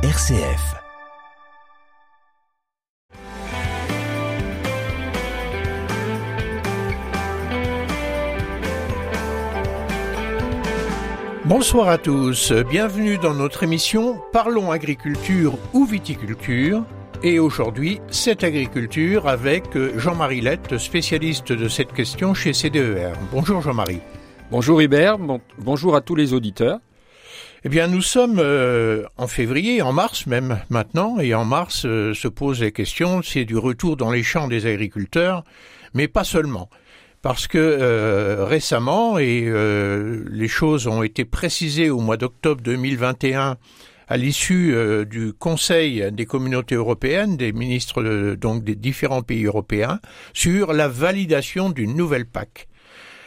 RCF. 0.00 0.76
Bonsoir 11.44 11.88
à 11.88 11.98
tous, 11.98 12.52
bienvenue 12.70 13.18
dans 13.18 13.34
notre 13.34 13.64
émission 13.64 14.20
Parlons 14.32 14.70
agriculture 14.70 15.58
ou 15.72 15.84
viticulture. 15.84 16.84
Et 17.24 17.40
aujourd'hui, 17.40 18.00
cette 18.08 18.44
agriculture 18.44 19.26
avec 19.26 19.64
Jean-Marie 19.96 20.42
Lette, 20.42 20.78
spécialiste 20.78 21.50
de 21.50 21.66
cette 21.66 21.92
question 21.92 22.34
chez 22.34 22.52
CDER. 22.52 23.14
Bonjour 23.32 23.60
Jean-Marie. 23.60 24.00
Bonjour 24.52 24.80
Hubert, 24.80 25.18
bonjour 25.58 25.96
à 25.96 26.00
tous 26.02 26.14
les 26.14 26.34
auditeurs. 26.34 26.78
Eh 27.64 27.68
bien, 27.68 27.88
nous 27.88 28.02
sommes 28.02 28.38
euh, 28.38 29.02
en 29.16 29.26
février, 29.26 29.82
en 29.82 29.92
mars 29.92 30.26
même 30.26 30.60
maintenant, 30.70 31.18
et 31.18 31.34
en 31.34 31.44
mars 31.44 31.84
euh, 31.86 32.14
se 32.14 32.28
posent 32.28 32.60
les 32.60 32.70
questions, 32.70 33.20
c'est 33.20 33.44
du 33.44 33.56
retour 33.56 33.96
dans 33.96 34.12
les 34.12 34.22
champs 34.22 34.46
des 34.46 34.66
agriculteurs, 34.66 35.42
mais 35.92 36.06
pas 36.06 36.22
seulement. 36.22 36.70
Parce 37.20 37.48
que 37.48 37.58
euh, 37.58 38.44
récemment, 38.44 39.18
et 39.18 39.50
les 39.50 40.46
choses 40.46 40.86
ont 40.86 41.02
été 41.02 41.24
précisées 41.24 41.90
au 41.90 41.98
mois 41.98 42.16
d'octobre 42.16 42.62
2021 42.62 43.56
à 44.06 44.16
l'issue 44.16 45.04
du 45.04 45.32
Conseil 45.32 46.12
des 46.12 46.26
communautés 46.26 46.76
européennes, 46.76 47.36
des 47.36 47.52
ministres 47.52 48.36
donc 48.36 48.62
des 48.62 48.76
différents 48.76 49.22
pays 49.22 49.46
européens, 49.46 49.98
sur 50.32 50.72
la 50.72 50.86
validation 50.86 51.70
d'une 51.70 51.96
nouvelle 51.96 52.24
PAC. 52.24 52.68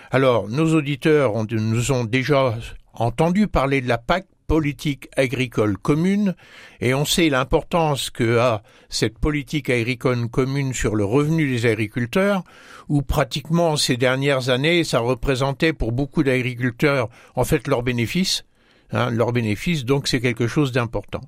Alors, 0.09 0.48
nos 0.48 0.73
auditeurs 0.73 1.34
nous 1.52 1.91
ont 1.91 2.05
déjà 2.05 2.55
entendu 2.94 3.48
parler 3.48 3.81
de 3.81 3.88
la 3.88 3.98
PAC, 3.98 4.26
politique 4.48 5.08
agricole 5.16 5.77
commune, 5.77 6.36
et 6.81 6.94
on 6.94 7.05
sait 7.05 7.30
l'importance 7.30 8.09
que 8.09 8.38
a 8.38 8.64
cette 8.90 9.17
politique 9.17 9.70
agricole 9.70 10.28
commune 10.28 10.73
sur 10.73 10.95
le 10.95 11.06
revenu 11.06 11.50
des 11.50 11.66
agriculteurs, 11.66 12.44
où 12.89 13.02
pratiquement 13.02 13.78
ces 13.78 13.95
dernières 13.95 14.50
années, 14.50 14.84
ça 14.84 15.00
représentait 15.00 15.72
pour 15.72 15.94
beaucoup 15.94 16.22
d'agriculteurs 16.23 17.09
en 17.36 17.45
fait 17.45 17.67
leurs 17.69 17.81
bénéfices, 17.81 18.44
hein, 18.92 19.09
leurs 19.09 19.31
bénéfices, 19.31 19.86
donc 19.86 20.09
c'est 20.09 20.19
quelque 20.19 20.47
chose 20.47 20.73
d'important. 20.73 21.22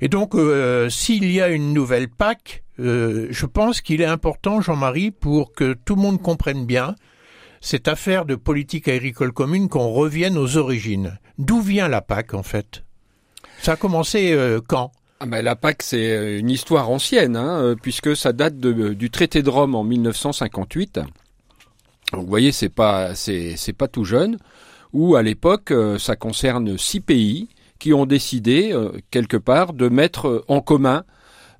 Et 0.00 0.08
donc, 0.08 0.34
euh, 0.34 0.88
s'il 0.88 1.30
y 1.32 1.40
a 1.40 1.48
une 1.48 1.72
nouvelle 1.72 2.08
PAC, 2.08 2.62
euh, 2.78 3.26
je 3.30 3.46
pense 3.46 3.80
qu'il 3.80 4.00
est 4.00 4.06
important, 4.06 4.60
Jean-Marie, 4.60 5.10
pour 5.10 5.52
que 5.52 5.72
tout 5.72 5.96
le 5.96 6.02
monde 6.02 6.22
comprenne 6.22 6.66
bien 6.66 6.94
cette 7.60 7.88
affaire 7.88 8.24
de 8.24 8.34
politique 8.34 8.88
agricole 8.88 9.32
commune 9.32 9.68
qu'on 9.68 9.90
revienne 9.90 10.36
aux 10.38 10.56
origines. 10.56 11.18
D'où 11.38 11.60
vient 11.60 11.88
la 11.88 12.00
PAC 12.00 12.34
en 12.34 12.42
fait? 12.42 12.82
Ça 13.60 13.72
a 13.72 13.76
commencé 13.76 14.32
euh, 14.32 14.60
quand? 14.66 14.92
Ah 15.20 15.26
ben, 15.26 15.42
la 15.42 15.56
PAC, 15.56 15.82
c'est 15.82 16.12
euh, 16.12 16.38
une 16.38 16.50
histoire 16.50 16.90
ancienne, 16.90 17.36
hein, 17.36 17.60
euh, 17.60 17.74
puisque 17.74 18.16
ça 18.16 18.32
date 18.32 18.58
du 18.58 19.10
traité 19.10 19.42
de 19.42 19.50
Rome 19.50 19.74
en 19.74 19.84
1958. 19.84 21.00
Donc, 22.12 22.22
vous 22.22 22.26
voyez, 22.26 22.52
c'est 22.52 22.68
pas, 22.68 23.14
c'est, 23.14 23.56
pas 23.76 23.88
tout 23.88 24.04
jeune. 24.04 24.36
Où 24.92 25.16
à 25.16 25.22
l'époque, 25.22 25.74
ça 25.98 26.14
concerne 26.14 26.78
six 26.78 27.00
pays 27.00 27.48
qui 27.80 27.92
ont 27.92 28.06
décidé 28.06 28.72
quelque 29.10 29.36
part 29.36 29.72
de 29.72 29.88
mettre 29.88 30.44
en 30.46 30.60
commun 30.60 31.04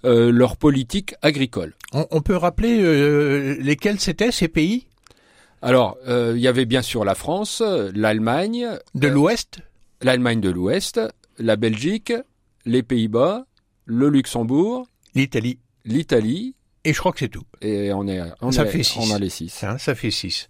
leur 0.05 0.57
politique 0.57 1.17
agricole. 1.21 1.75
On, 1.93 2.23
peut 2.23 2.37
rappeler 2.37 3.57
lesquels 3.57 3.99
c'était 3.99 4.31
ces 4.31 4.47
pays? 4.47 4.87
Alors, 5.63 5.97
euh, 6.07 6.35
il 6.37 6.43
y 6.43 6.49
avait 6.49 6.67
bien 6.67 6.83
sûr 6.83 7.05
la 7.05 7.15
France, 7.15 7.63
l'Allemagne. 7.95 8.69
De 8.95 9.09
l'Ouest 9.09 9.61
L'Allemagne 10.03 10.41
de 10.41 10.51
l'Ouest, 10.51 11.01
la 11.39 11.57
Belgique, 11.57 12.13
les 12.67 12.83
Pays-Bas, 12.83 13.47
le 13.87 14.11
Luxembourg. 14.11 14.87
L'Italie. 15.15 15.59
L'Italie. 15.87 16.55
Et 16.85 16.93
je 16.93 16.99
crois 16.99 17.13
que 17.13 17.21
c'est 17.21 17.29
tout. 17.29 17.45
Et 17.63 17.93
on 17.93 18.07
est, 18.07 18.21
on 18.43 18.53
ça 18.53 18.67
fait 18.67 18.83
six. 18.83 18.99
On 19.01 19.15
a 19.15 19.19
les 19.19 19.31
six. 19.31 19.65
Hein, 19.65 19.79
ça 19.79 19.95
fait 19.95 20.11
six. 20.11 20.49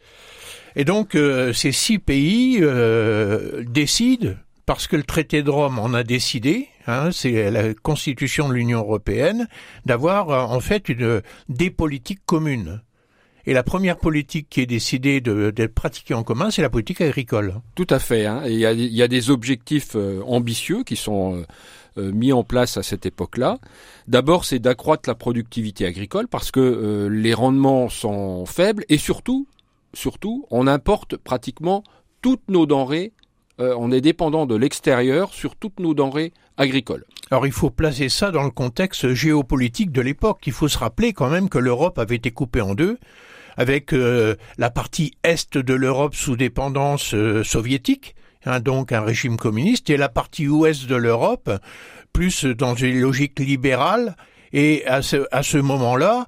Et 0.74 0.84
donc, 0.84 1.14
euh, 1.14 1.52
ces 1.52 1.72
six 1.72 1.98
pays 1.98 2.58
euh, 2.60 3.62
décident, 3.64 4.34
parce 4.66 4.86
que 4.86 4.96
le 4.96 5.04
traité 5.04 5.42
de 5.42 5.48
Rome 5.48 5.78
en 5.78 5.94
a 5.94 6.02
décidé, 6.02 6.68
hein, 6.86 7.10
c'est 7.12 7.50
la 7.50 7.72
constitution 7.72 8.48
de 8.48 8.54
l'Union 8.54 8.80
européenne, 8.80 9.48
d'avoir 9.86 10.50
en 10.50 10.60
fait 10.60 10.88
une, 10.88 11.22
des 11.48 11.70
politiques 11.70 12.26
communes. 12.26 12.82
Et 13.48 13.52
la 13.52 13.62
première 13.62 13.96
politique 13.96 14.48
qui 14.50 14.60
est 14.60 14.66
décidée 14.66 15.20
d'être 15.20 15.74
pratiquée 15.74 16.14
en 16.14 16.24
commun, 16.24 16.50
c'est 16.50 16.62
la 16.62 16.70
politique 16.70 17.00
agricole. 17.00 17.54
Tout 17.76 17.86
à 17.90 18.00
fait. 18.00 18.26
Hein. 18.26 18.42
Il, 18.46 18.58
y 18.58 19.02
a, 19.02 19.08
des 19.08 19.30
objectifs 19.30 19.94
euh, 19.94 20.20
ambitieux 20.26 20.82
qui 20.82 20.96
sont 20.96 21.36
euh, 21.36 21.44
euh, 21.98 22.12
mis 22.12 22.32
en 22.32 22.42
place 22.42 22.76
à 22.76 22.82
cette 22.82 23.06
époque-là. 23.06 23.58
D'abord, 24.08 24.44
c'est 24.44 24.58
d'accroître 24.58 25.08
la 25.08 25.14
productivité 25.14 25.86
agricole 25.86 26.26
parce 26.26 26.50
que 26.50 27.08
les 27.08 27.34
rendements 27.34 27.88
sont 27.88 28.46
faibles 28.46 28.84
et 28.88 28.98
surtout, 28.98 29.46
surtout, 29.94 30.44
on 30.50 30.66
importe 30.66 31.16
pratiquement 31.16 31.84
toutes 32.22 32.48
nos 32.48 32.66
denrées 32.66 33.12
on 33.58 33.90
est 33.90 34.02
dépendant 34.02 34.44
de 34.44 34.54
l'extérieur 34.54 35.32
sur 35.32 35.56
toutes 35.56 35.80
nos 35.80 35.94
denrées 35.94 36.34
agricoles. 36.58 37.06
Alors 37.30 37.46
il 37.46 37.54
faut 37.54 37.70
placer 37.70 38.10
ça 38.10 38.30
dans 38.30 38.42
le 38.42 38.50
contexte 38.50 39.14
géopolitique 39.14 39.92
de 39.92 40.02
l'époque. 40.02 40.40
Il 40.44 40.52
faut 40.52 40.68
se 40.68 40.76
rappeler 40.76 41.14
quand 41.14 41.30
même 41.30 41.48
que 41.48 41.56
l'Europe 41.56 41.98
avait 41.98 42.16
été 42.16 42.30
coupée 42.30 42.60
en 42.60 42.74
deux 42.74 42.98
avec 43.56 43.92
euh, 43.92 44.36
la 44.58 44.70
partie 44.70 45.12
est 45.22 45.56
de 45.56 45.74
l'Europe 45.74 46.14
sous 46.14 46.36
dépendance 46.36 47.14
euh, 47.14 47.42
soviétique, 47.42 48.14
hein, 48.44 48.60
donc 48.60 48.92
un 48.92 49.02
régime 49.02 49.36
communiste, 49.36 49.90
et 49.90 49.96
la 49.96 50.08
partie 50.08 50.48
ouest 50.48 50.86
de 50.86 50.96
l'Europe 50.96 51.50
plus 52.12 52.44
dans 52.44 52.74
une 52.74 53.00
logique 53.00 53.38
libérale. 53.38 54.16
Et 54.52 54.86
à 54.86 55.02
ce, 55.02 55.26
à 55.32 55.42
ce 55.42 55.58
moment-là, 55.58 56.26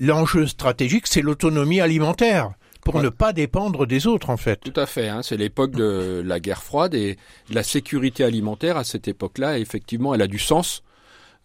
l'enjeu 0.00 0.46
stratégique, 0.46 1.06
c'est 1.06 1.22
l'autonomie 1.22 1.80
alimentaire 1.80 2.50
pour 2.82 3.02
ne 3.02 3.08
pas 3.08 3.32
dépendre 3.32 3.86
des 3.86 4.06
autres 4.06 4.30
en 4.30 4.36
fait. 4.36 4.60
Tout 4.60 4.78
à 4.80 4.86
fait, 4.86 5.08
hein, 5.08 5.22
c'est 5.22 5.36
l'époque 5.36 5.72
de 5.72 6.22
la 6.24 6.40
guerre 6.40 6.62
froide 6.62 6.94
et 6.94 7.16
la 7.50 7.62
sécurité 7.62 8.24
alimentaire 8.24 8.76
à 8.76 8.84
cette 8.84 9.08
époque-là, 9.08 9.58
effectivement, 9.58 10.14
elle 10.14 10.22
a 10.22 10.26
du 10.26 10.38
sens 10.38 10.82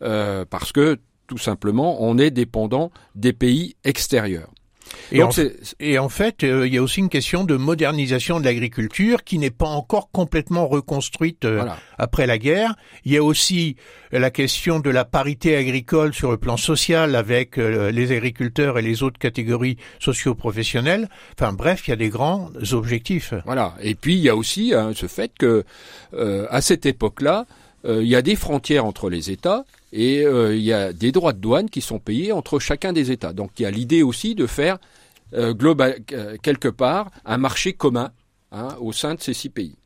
euh, 0.02 0.46
parce 0.50 0.72
que 0.72 0.98
tout 1.28 1.38
simplement, 1.38 2.04
on 2.04 2.18
est 2.18 2.32
dépendant 2.32 2.92
des 3.16 3.34
pays 3.34 3.76
extérieurs. 3.84 4.52
Et, 5.12 5.24
en, 5.24 5.30
et 5.80 6.00
en, 6.00 6.10
fait, 6.10 6.44
euh, 6.44 6.68
il 6.68 6.74
y 6.74 6.78
a 6.78 6.82
aussi 6.82 7.00
une 7.00 7.10
question 7.10 7.44
de 7.44 7.56
modernisation 7.56 8.40
de 8.40 8.46
l'agriculture 8.46 9.24
qui 9.24 9.38
n'est 9.38 9.52
pas 9.52 9.68
encore 9.68 10.10
complètement 10.12 10.68
reconstruite 10.68 11.46
euh, 11.46 11.66
après 11.98 12.28
la 12.28 12.38
guerre. 12.38 12.76
Il 13.04 13.12
y 13.12 13.18
a 13.18 13.24
aussi 13.24 13.76
euh, 14.14 14.20
la 14.20 14.32
question 14.32 14.80
de 14.80 14.90
la 14.90 15.06
parité 15.06 15.56
agricole 15.56 16.14
sur 16.14 16.32
le 16.32 16.38
plan 16.38 16.58
social 16.58 17.16
avec 17.16 17.58
les 17.58 18.12
agriculteurs 18.12 18.80
et 18.80 18.82
les 18.82 19.04
autres 19.04 19.20
catégories 19.20 19.78
socio-professionnelles. 20.00 21.10
Enfin 21.38 21.54
bref, 21.54 21.88
il 21.88 21.92
y 21.92 21.94
a 21.94 21.98
des 21.98 22.10
grands 22.10 22.50
objectifs. 22.72 23.34
Voilà. 23.46 23.76
Et 23.82 23.96
puis 23.96 24.16
il 24.16 24.22
y 24.22 24.30
a 24.30 24.36
aussi 24.36 24.74
hein, 24.74 24.92
ce 24.96 25.08
fait 25.08 25.32
que 25.38 25.64
à 26.50 26.62
cette 26.62 26.86
époque-là, 26.86 27.46
il 27.88 28.08
y 28.08 28.16
a 28.16 28.22
des 28.22 28.36
frontières 28.36 28.86
entre 28.86 29.10
les 29.10 29.30
États 29.30 29.66
et 29.96 30.26
euh, 30.26 30.56
il 30.56 30.62
y 30.62 30.74
a 30.74 30.92
des 30.92 31.12
droits 31.12 31.34
de 31.34 31.40
douane 31.40 31.70
qui 31.70 31.82
sont 31.82 32.00
payés 32.00 32.34
entre 32.34 32.60
chacun 32.60 32.94
des 32.94 33.12
États. 33.12 33.34
Donc 33.34 33.52
il 33.58 33.64
y 33.64 33.66
a 33.66 33.72
l'idée 33.72 34.04
aussi 34.04 34.36
de 34.36 34.46
faire 34.46 34.78
euh, 35.34 35.54
global, 35.54 36.00
euh, 36.12 36.36
quelque 36.44 36.68
part 36.68 37.10
un 37.24 37.38
marché 37.38 37.74
commun 37.74 38.12
hein, 38.52 38.76
au 38.82 38.92
sein 38.92 39.16
de 39.16 39.22
ces 39.22 39.34
six 39.34 39.50
pays. 39.50 39.78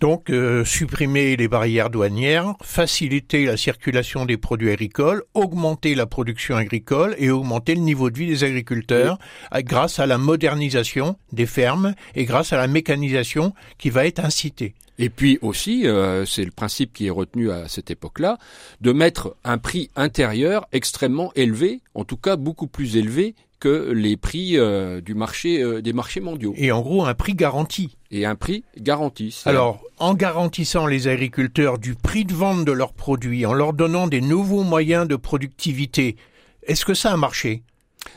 Donc, 0.00 0.32
supprimer 0.64 1.36
les 1.36 1.46
barrières 1.46 1.90
douanières, 1.90 2.54
faciliter 2.62 3.44
la 3.44 3.56
circulation 3.56 4.24
des 4.24 4.36
produits 4.36 4.70
agricoles, 4.70 5.22
augmenter 5.34 5.94
la 5.94 6.06
production 6.06 6.56
agricole 6.56 7.14
et 7.18 7.30
augmenter 7.30 7.76
le 7.76 7.82
niveau 7.82 8.10
de 8.10 8.18
vie 8.18 8.26
des 8.26 8.42
agriculteurs 8.42 9.18
grâce 9.58 10.00
à 10.00 10.06
la 10.06 10.18
modernisation 10.18 11.16
des 11.32 11.46
fermes 11.46 11.94
et 12.16 12.24
grâce 12.24 12.52
à 12.52 12.56
la 12.56 12.66
mécanisation 12.66 13.52
qui 13.76 13.90
va 13.90 14.06
être 14.06 14.24
incitée. 14.24 14.74
Et 14.98 15.10
puis 15.10 15.38
aussi, 15.42 15.86
euh, 15.86 16.24
c'est 16.26 16.44
le 16.44 16.50
principe 16.50 16.92
qui 16.92 17.06
est 17.06 17.10
retenu 17.10 17.50
à 17.50 17.68
cette 17.68 17.90
époque-là, 17.90 18.38
de 18.80 18.92
mettre 18.92 19.36
un 19.44 19.58
prix 19.58 19.90
intérieur 19.94 20.66
extrêmement 20.72 21.32
élevé, 21.34 21.80
en 21.94 22.04
tout 22.04 22.16
cas 22.16 22.36
beaucoup 22.36 22.66
plus 22.66 22.96
élevé 22.96 23.34
que 23.60 23.90
les 23.92 24.16
prix 24.16 24.56
euh, 24.56 25.00
du 25.00 25.14
marché 25.14 25.62
euh, 25.62 25.82
des 25.82 25.92
marchés 25.92 26.20
mondiaux. 26.20 26.54
Et 26.56 26.70
en 26.72 26.80
gros 26.80 27.04
un 27.04 27.14
prix 27.14 27.34
garanti. 27.34 27.96
Et 28.10 28.24
un 28.24 28.34
prix 28.34 28.64
garanti. 28.78 29.42
Alors, 29.44 29.82
en 29.98 30.14
garantissant 30.14 30.86
les 30.86 31.08
agriculteurs 31.08 31.78
du 31.78 31.94
prix 31.94 32.24
de 32.24 32.34
vente 32.34 32.64
de 32.64 32.72
leurs 32.72 32.92
produits, 32.92 33.46
en 33.46 33.52
leur 33.52 33.72
donnant 33.72 34.06
des 34.06 34.20
nouveaux 34.20 34.62
moyens 34.62 35.06
de 35.06 35.16
productivité, 35.16 36.16
est-ce 36.62 36.84
que 36.84 36.94
ça 36.94 37.12
a 37.12 37.16
marché? 37.16 37.62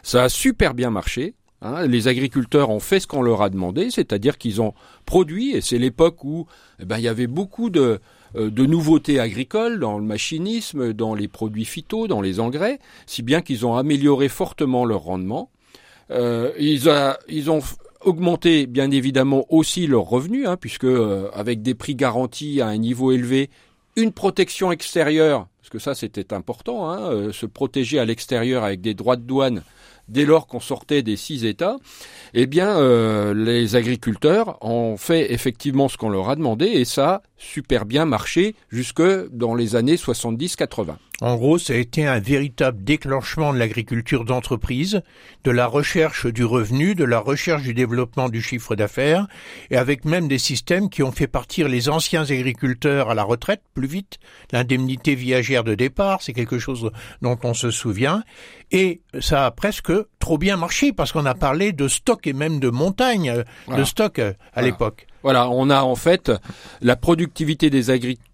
Ça 0.03 0.23
a 0.23 0.29
super 0.29 0.73
bien 0.73 0.89
marché. 0.89 1.33
Hein, 1.63 1.85
les 1.85 2.07
agriculteurs 2.07 2.71
ont 2.71 2.79
fait 2.79 2.99
ce 2.99 3.05
qu'on 3.05 3.21
leur 3.21 3.43
a 3.43 3.49
demandé, 3.51 3.91
c'est-à-dire 3.91 4.39
qu'ils 4.39 4.61
ont 4.61 4.73
produit, 5.05 5.51
et 5.51 5.61
c'est 5.61 5.77
l'époque 5.77 6.23
où 6.23 6.47
eh 6.79 6.85
ben, 6.85 6.97
il 6.97 7.03
y 7.03 7.07
avait 7.07 7.27
beaucoup 7.27 7.69
de, 7.69 7.99
euh, 8.35 8.49
de 8.49 8.65
nouveautés 8.65 9.19
agricoles 9.19 9.79
dans 9.79 9.99
le 9.99 10.03
machinisme, 10.03 10.93
dans 10.93 11.13
les 11.13 11.27
produits 11.27 11.65
phyto, 11.65 12.07
dans 12.07 12.21
les 12.21 12.39
engrais, 12.39 12.79
si 13.05 13.21
bien 13.21 13.41
qu'ils 13.41 13.65
ont 13.65 13.75
amélioré 13.75 14.27
fortement 14.27 14.85
leur 14.85 15.01
rendement. 15.01 15.51
Euh, 16.09 16.51
ils, 16.57 16.89
ont 16.89 17.61
augmenté 18.03 18.65
bien 18.65 18.89
évidemment 18.89 19.45
aussi 19.49 19.85
leurs 19.85 20.09
revenus, 20.09 20.47
hein, 20.47 20.57
puisque 20.57 20.85
euh, 20.85 21.29
avec 21.33 21.61
des 21.61 21.75
prix 21.75 21.93
garantis 21.93 22.59
à 22.59 22.67
un 22.67 22.77
niveau 22.77 23.11
élevé, 23.11 23.51
une 23.95 24.13
protection 24.13 24.71
extérieure, 24.71 25.47
parce 25.61 25.69
que 25.69 25.79
ça 25.79 25.93
c'était 25.93 26.33
important, 26.33 26.89
hein, 26.89 27.31
se 27.31 27.45
protéger 27.45 27.99
à 27.99 28.05
l'extérieur 28.05 28.63
avec 28.63 28.81
des 28.81 28.93
droits 28.93 29.17
de 29.17 29.23
douane 29.23 29.63
dès 30.07 30.25
lors 30.25 30.47
qu'on 30.47 30.59
sortait 30.59 31.03
des 31.03 31.15
six 31.15 31.45
États, 31.45 31.77
eh 32.33 32.45
bien, 32.45 32.77
euh, 32.77 33.33
les 33.33 33.75
agriculteurs 33.75 34.57
ont 34.61 34.97
fait 34.97 35.33
effectivement 35.33 35.89
ce 35.89 35.97
qu'on 35.97 36.09
leur 36.09 36.29
a 36.29 36.35
demandé 36.35 36.65
et 36.65 36.85
ça 36.85 37.09
a 37.09 37.21
super 37.37 37.85
bien 37.85 38.05
marché 38.05 38.55
jusque 38.69 39.03
dans 39.29 39.55
les 39.55 39.75
années 39.75 39.95
70-80. 39.95 40.95
En 41.21 41.35
gros, 41.35 41.59
ça 41.59 41.73
a 41.73 41.75
été 41.75 42.07
un 42.07 42.19
véritable 42.19 42.83
déclenchement 42.83 43.53
de 43.53 43.59
l'agriculture 43.59 44.25
d'entreprise, 44.25 45.03
de 45.43 45.51
la 45.51 45.67
recherche 45.67 46.25
du 46.25 46.43
revenu, 46.43 46.95
de 46.95 47.03
la 47.03 47.19
recherche 47.19 47.61
du 47.61 47.75
développement 47.75 48.27
du 48.27 48.41
chiffre 48.41 48.75
d'affaires, 48.75 49.27
et 49.69 49.77
avec 49.77 50.03
même 50.03 50.27
des 50.27 50.39
systèmes 50.39 50.89
qui 50.89 51.03
ont 51.03 51.11
fait 51.11 51.27
partir 51.27 51.67
les 51.67 51.89
anciens 51.89 52.23
agriculteurs 52.23 53.11
à 53.11 53.13
la 53.13 53.21
retraite 53.21 53.61
plus 53.75 53.85
vite. 53.85 54.17
L'indemnité 54.51 55.13
viagère 55.13 55.63
de 55.63 55.75
départ, 55.75 56.23
c'est 56.23 56.33
quelque 56.33 56.57
chose 56.57 56.89
dont 57.21 57.37
on 57.43 57.53
se 57.53 57.69
souvient, 57.69 58.23
et 58.71 59.01
ça 59.19 59.45
a 59.45 59.51
presque 59.51 59.93
trop 60.17 60.39
bien 60.39 60.57
marché 60.57 60.91
parce 60.91 61.11
qu'on 61.11 61.27
a 61.27 61.35
parlé 61.35 61.71
de 61.71 61.87
stock 61.87 62.25
et 62.25 62.33
même 62.33 62.59
de 62.59 62.69
montagne 62.69 63.43
de 63.67 63.83
stock 63.83 64.19
à 64.53 64.61
l'époque. 64.63 65.05
Voilà, 65.21 65.49
on 65.51 65.69
a 65.69 65.83
en 65.83 65.95
fait 65.95 66.31
la 66.81 66.95
productivité 66.95 67.69
des 67.69 67.91
agriculteurs 67.91 68.30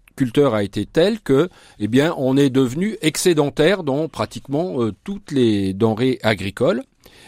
a 0.52 0.62
été 0.62 0.86
telle 0.86 1.20
que, 1.20 1.48
eh 1.78 1.88
bien, 1.88 2.14
on 2.18 2.36
est 2.36 2.50
devenu 2.50 2.96
excédentaire 3.02 3.82
dans 3.82 4.08
pratiquement 4.08 4.82
euh, 4.82 4.92
toutes 5.04 5.32
les 5.32 5.74
denrées 5.74 6.18
agricoles. 6.22 6.82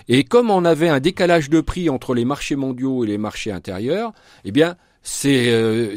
Et 0.08 0.25
comme 0.25 0.50
on 0.50 0.64
avait 0.64 0.88
un 0.88 1.00
décalage 1.00 1.50
de 1.50 1.60
prix 1.60 1.88
entre 1.88 2.14
les 2.14 2.25
marchés 2.25 2.56
mondiaux 2.56 3.04
et 3.04 3.06
les 3.06 3.19
marchés 3.19 3.52
intérieurs, 3.52 4.12
eh 4.44 4.52
bien, 4.52 4.76
ces, 5.02 5.50
euh, 5.50 5.96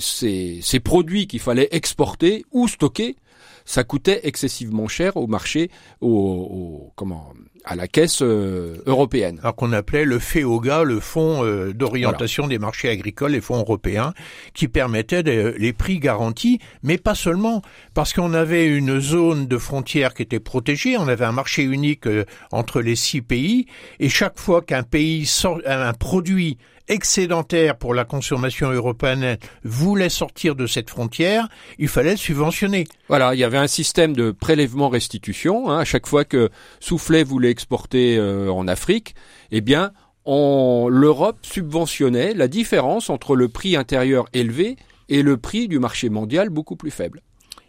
produits 0.84 1.28
qu'il 1.28 1.40
fallait 1.40 1.70
exporter 1.72 2.46
ou 2.52 2.68
stocker, 2.68 3.16
ça 3.66 3.84
coûtait 3.84 4.22
excessivement 4.24 4.88
cher 4.88 5.18
au 5.18 5.28
marché, 5.28 5.70
au, 6.02 6.10
au 6.10 6.94
comment, 6.96 7.34
à 7.66 7.76
la 7.76 7.88
caisse 7.88 8.22
euh, 8.22 8.82
européenne. 8.86 9.40
Alors 9.42 9.56
qu'on 9.56 9.72
appelait 9.72 10.06
le 10.06 10.20
FEOGA, 10.20 10.84
le 10.84 11.00
Fonds 11.00 11.44
euh, 11.44 11.74
d'orientation 11.74 12.48
des 12.48 12.60
marchés 12.60 12.90
agricoles, 12.90 13.32
les 13.32 13.42
fonds 13.42 13.60
européens, 13.60 14.14
qui 14.54 14.68
permettaient 14.68 15.24
les 15.24 15.74
prix 15.74 16.00
garantis, 16.00 16.60
mais 16.82 16.98
pas 16.98 17.16
seulement, 17.16 17.62
parce 17.94 18.14
qu'on 18.14 18.34
avait 18.34 18.68
une 18.68 19.00
zone 19.00 19.48
de 19.48 19.58
frontière 19.58 20.14
qui 20.14 20.24
était 20.24 20.40
protégée, 20.40 20.98
on 20.98 21.08
avait 21.08 21.26
un 21.26 21.32
marché 21.32 21.64
unique 21.64 22.08
euh, 22.08 22.26
entre 22.52 22.82
les 22.82 22.96
six 22.96 23.22
pays, 23.22 23.66
et 24.00 24.10
chaque 24.10 24.40
fois 24.40 24.62
qu'un 24.62 24.84
pays 24.84 25.26
sort 25.26 25.60
un 25.66 25.94
produit 25.94 26.58
excédentaire 26.88 27.78
pour 27.78 27.94
la 27.94 28.06
consommation 28.06 28.72
européenne 28.72 29.38
voulait 29.64 30.10
sortir 30.10 30.56
de 30.56 30.68
cette 30.68 30.90
frontière, 30.90 31.48
il 31.80 31.88
fallait 31.88 32.16
subventionner. 32.16 32.86
Voilà, 33.08 33.34
il 33.34 33.40
y 33.40 33.44
avait 33.44 33.58
un 33.58 33.68
système 33.68 34.16
de 34.16 34.32
prélèvement-restitution. 34.32 35.70
Hein, 35.70 35.80
à 35.80 35.86
chaque 35.86 36.08
fois 36.08 36.26
que 36.26 36.50
Soufflet 36.80 37.24
voulait 37.24 37.52
exporter 37.52 38.18
euh, 38.18 38.52
en 38.52 38.68
Afrique, 38.68 39.16
eh 39.52 39.62
bien, 39.62 39.92
l'Europe 40.26 41.40
subventionnait 41.42 42.34
la 42.34 42.48
différence 42.48 43.10
entre 43.10 43.36
le 43.36 43.50
prix 43.50 43.76
intérieur 43.76 44.26
élevé 44.34 44.78
et 45.10 45.22
le 45.22 45.38
prix 45.38 45.68
du 45.68 45.80
marché 45.80 46.10
mondial 46.10 46.50
beaucoup 46.50 46.76
plus 46.76 46.92
faible. 46.92 47.22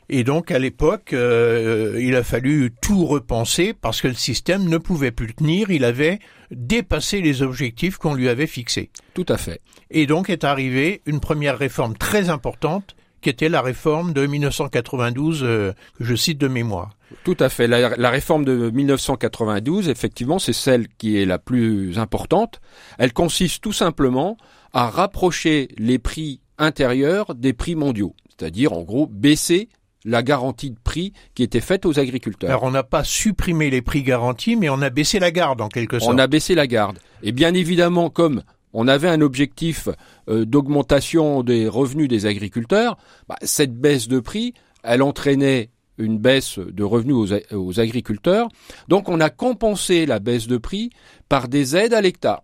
Et 0.09 0.25
donc 0.25 0.51
à 0.51 0.59
l'époque, 0.59 1.12
euh, 1.12 1.99
il 2.01 2.15
a 2.17 2.23
fallu 2.23 2.73
tout 2.81 3.06
repenser 3.06 3.73
parce 3.73 4.01
que 4.01 4.09
le 4.09 4.15
système 4.15 4.69
ne 4.69 4.79
pouvait 4.79 5.11
plus 5.11 5.35
tenir, 5.35 5.71
il 5.71 5.85
avait 5.85 6.19
dépassé 6.51 7.21
les 7.21 7.43
objectifs 7.43 7.97
qu'on 7.97 8.15
lui 8.15 8.29
avait 8.29 8.47
fixés. 8.47 8.91
Tout 9.15 9.27
à 9.29 9.37
fait. 9.37 9.61
Et 9.91 10.06
donc 10.06 10.29
est 10.31 10.45
arrivée 10.45 11.03
une 11.06 11.21
première 11.21 11.59
réforme 11.59 11.97
très 11.97 12.29
importante 12.29 12.95
qui 13.25 13.31
était 13.31 13.49
la 13.49 13.62
réforme 13.62 14.12
de 14.12 14.27
1992 14.27 15.41
euh, 15.43 15.73
que 15.99 16.05
je 16.05 16.15
cite 16.15 16.39
de 16.39 16.47
mémoire. 16.47 16.91
Tout 17.25 17.37
à 17.41 17.49
fait. 17.49 17.67
La, 17.67 17.97
la 17.97 18.11
réforme 18.11 18.45
de 18.45 18.71
1992, 18.71 19.89
effectivement, 19.89 20.39
c'est 20.39 20.53
celle 20.53 20.89
qui 20.89 21.17
est 21.19 21.25
la 21.25 21.39
plus 21.39 21.99
importante. 21.99 22.61
Elle 22.99 23.15
consiste 23.15 23.62
tout 23.62 23.73
simplement 23.73 24.37
à 24.75 24.91
rapprocher 24.91 25.69
les 25.79 25.99
prix 25.99 26.41
intérieurs 26.59 27.35
des 27.35 27.55
prix 27.55 27.77
mondiaux, 27.77 28.15
c'est-à-dire 28.29 28.75
en 28.75 28.83
gros 28.83 29.06
baisser 29.06 29.69
la 30.05 30.23
garantie 30.23 30.71
de 30.71 30.79
prix 30.83 31.12
qui 31.35 31.43
était 31.43 31.61
faite 31.61 31.87
aux 31.87 31.99
agriculteurs. 31.99 32.51
Alors 32.51 32.65
on 32.65 32.71
n'a 32.71 32.83
pas 32.83 33.05
supprimé 33.05 33.71
les 33.71 33.83
prix 33.83 34.03
garantis, 34.03 34.56
mais 34.56 34.69
on 34.69 34.83
a 34.83 34.91
baissé 34.91 35.19
la 35.19 35.31
garde 35.31 35.61
en 35.61 35.69
quelque 35.69 35.99
sorte. 35.99 36.15
On 36.15 36.19
a 36.19 36.27
baissé 36.27 36.55
la 36.55 36.67
garde. 36.67 36.99
Et 37.23 37.33
bien 37.33 37.55
évidemment, 37.55 38.11
comme 38.11 38.43
on 38.75 38.89
avait 38.89 39.09
un 39.09 39.21
objectif 39.21 39.89
euh, 40.29 40.45
d'augmentation 40.45 41.43
des 41.43 41.69
revenus 41.69 42.09
des 42.09 42.27
agriculteurs, 42.27 42.99
bah, 43.29 43.37
cette 43.43 43.75
baisse 43.75 44.09
de 44.09 44.21
prix, 44.21 44.53
elle 44.83 45.03
entraînait 45.03 45.71
une 45.97 46.19
baisse 46.19 46.59
de 46.59 46.83
revenus 46.83 47.33
aux, 47.53 47.81
agriculteurs. 47.81 48.49
Donc 48.89 49.09
on 49.09 49.21
a 49.21 49.31
compensé 49.31 50.06
la 50.06 50.19
baisse 50.19 50.49
de 50.49 50.56
prix 50.56 50.91
par 51.29 51.49
des 51.49 51.77
aides 51.77 51.95
à 51.95 52.01
l'hectare. 52.01 52.43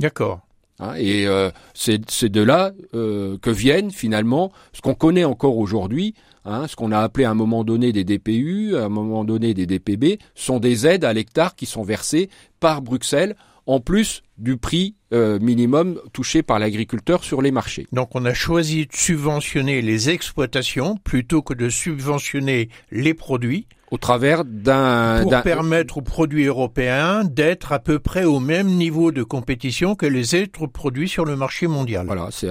D'accord. 0.00 0.40
Hein, 0.80 0.94
et 0.96 1.26
euh, 1.26 1.50
c'est 1.74 2.24
de 2.24 2.42
là 2.42 2.72
euh, 2.94 3.38
que 3.38 3.50
viennent 3.50 3.90
finalement 3.90 4.52
ce 4.72 4.80
qu'on 4.80 4.94
connaît 4.94 5.24
encore 5.24 5.58
aujourd'hui, 5.58 6.14
Hein, 6.50 6.66
ce 6.66 6.76
qu'on 6.76 6.92
a 6.92 7.00
appelé 7.00 7.26
à 7.26 7.30
un 7.30 7.34
moment 7.34 7.62
donné 7.62 7.92
des 7.92 8.04
DPU, 8.04 8.74
à 8.74 8.86
un 8.86 8.88
moment 8.88 9.22
donné 9.22 9.52
des 9.52 9.66
DPB, 9.66 10.18
sont 10.34 10.60
des 10.60 10.86
aides 10.86 11.04
à 11.04 11.12
l'hectare 11.12 11.54
qui 11.54 11.66
sont 11.66 11.82
versées 11.82 12.30
par 12.58 12.80
Bruxelles 12.80 13.36
en 13.66 13.80
plus 13.80 14.22
du 14.38 14.56
prix 14.56 14.94
euh, 15.12 15.38
minimum 15.40 16.00
touché 16.14 16.42
par 16.42 16.58
l'agriculteur 16.58 17.22
sur 17.22 17.42
les 17.42 17.50
marchés. 17.50 17.86
Donc 17.92 18.14
on 18.14 18.24
a 18.24 18.32
choisi 18.32 18.86
de 18.86 18.92
subventionner 18.94 19.82
les 19.82 20.08
exploitations 20.08 20.96
plutôt 20.96 21.42
que 21.42 21.52
de 21.52 21.68
subventionner 21.68 22.70
les 22.90 23.12
produits 23.12 23.66
au 23.90 23.98
travers 23.98 24.44
d'un 24.44 25.20
pour 25.22 25.42
permettre 25.42 25.98
aux 25.98 26.02
produits 26.02 26.44
européens 26.44 27.24
d'être 27.24 27.72
à 27.72 27.78
peu 27.78 27.98
près 27.98 28.24
au 28.24 28.40
même 28.40 28.68
niveau 28.68 29.12
de 29.12 29.22
compétition 29.22 29.94
que 29.94 30.06
les 30.06 30.34
autres 30.34 30.66
produits 30.66 31.08
sur 31.08 31.24
le 31.24 31.36
marché 31.36 31.66
mondial. 31.66 32.06
Voilà, 32.06 32.28
c'est 32.30 32.50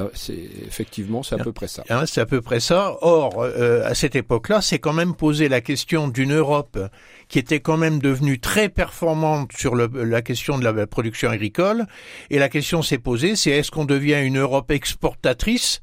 effectivement 0.65 1.23
c'est 1.23 1.35
à 1.35 1.43
peu 1.43 1.51
près 1.51 1.67
ça. 1.67 1.83
Hein, 1.89 2.05
c'est 2.05 2.21
à 2.21 2.25
peu 2.25 2.41
près 2.41 2.59
ça. 2.59 2.95
Or, 3.01 3.41
euh, 3.41 3.87
à 3.87 3.93
cette 3.93 4.15
époque-là, 4.15 4.61
c'est 4.61 4.79
quand 4.79 4.93
même 4.93 5.13
posé 5.13 5.49
la 5.49 5.61
question 5.61 6.07
d'une 6.07 6.33
Europe 6.33 6.79
qui 7.27 7.39
était 7.39 7.59
quand 7.59 7.77
même 7.77 7.99
devenue 7.99 8.39
très 8.39 8.69
performante 8.69 9.51
sur 9.51 9.75
le, 9.75 9.89
la 10.03 10.21
question 10.21 10.57
de 10.57 10.63
la 10.63 10.87
production 10.87 11.29
agricole, 11.29 11.85
et 12.29 12.39
la 12.39 12.49
question 12.49 12.81
s'est 12.81 12.97
posée, 12.97 13.35
c'est 13.35 13.51
est-ce 13.51 13.69
qu'on 13.69 13.85
devient 13.85 14.21
une 14.23 14.39
Europe 14.39 14.71
exportatrice 14.71 15.81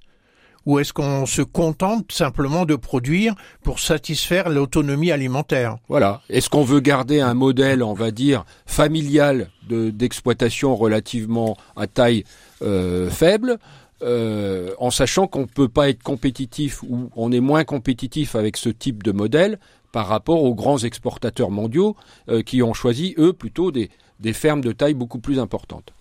ou 0.67 0.79
est-ce 0.79 0.93
qu'on 0.93 1.27
se 1.27 1.43
contente 1.43 2.13
simplement 2.13 2.65
de 2.65 2.77
produire 2.77 3.35
pour 3.63 3.81
satisfaire 3.81 4.49
l'autonomie 4.49 5.11
alimentaire? 5.11 5.77
Voilà. 5.89 6.23
Est-ce 6.31 6.49
qu'on 6.49 6.65
veut 6.65 6.81
garder 6.81 7.21
un 7.21 7.35
modèle, 7.35 7.83
on 7.83 7.95
va 7.95 8.11
dire, 8.11 8.45
familial 8.67 9.51
d'exploitation 9.69 10.77
relativement 10.77 11.57
à 11.77 11.87
taille 11.87 12.25
euh, 12.63 13.11
faible 13.11 13.59
euh, 14.03 14.75
en 14.79 14.91
sachant 14.91 15.27
qu'on 15.27 15.43
ne 15.43 15.47
peut 15.47 15.69
pas 15.69 15.89
être 15.89 16.03
compétitif 16.03 16.83
ou 16.83 17.09
on 17.17 17.33
est 17.33 17.41
moins 17.41 17.65
compétitif 17.65 18.35
avec 18.35 18.57
ce 18.57 18.69
type 18.69 19.03
de 19.03 19.13
modèle 19.13 19.59
par 19.93 20.09
rapport 20.09 20.43
aux 20.43 20.55
grands 20.55 20.79
exportateurs 20.79 21.51
mondiaux 21.51 21.97
euh, 22.29 22.43
qui 22.43 22.63
ont 22.63 22.75
choisi, 22.75 23.15
eux, 23.17 23.33
plutôt 23.33 23.71
des, 23.71 23.91
des 24.21 24.33
fermes 24.33 24.61
de 24.61 24.73
taille 24.73 24.95
beaucoup 24.95 25.21
plus 25.21 25.39
importante. 25.39 25.93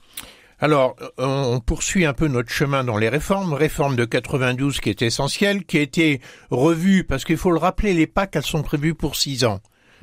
Alors, 0.59 0.95
on 1.17 1.59
poursuit 1.59 2.05
un 2.05 2.13
peu 2.13 2.27
notre 2.27 2.49
chemin 2.49 2.83
dans 2.83 2.97
les 2.97 3.09
réformes. 3.09 3.53
Réforme 3.53 3.95
de 3.95 4.05
92 4.05 4.79
qui 4.79 4.89
est 4.89 5.01
essentielle, 5.01 5.65
qui 5.65 5.77
a 5.77 5.81
été 5.81 6.21
revue, 6.51 7.03
parce 7.03 7.25
qu'il 7.25 7.37
faut 7.37 7.51
le 7.51 7.57
rappeler, 7.57 7.93
les 7.93 8.07
PAC, 8.07 8.35
elles 8.35 8.43
sont 8.43 8.63
prévues 8.63 8.95
pour 8.95 9.15
six 9.15 9.43
ans. 9.43 9.59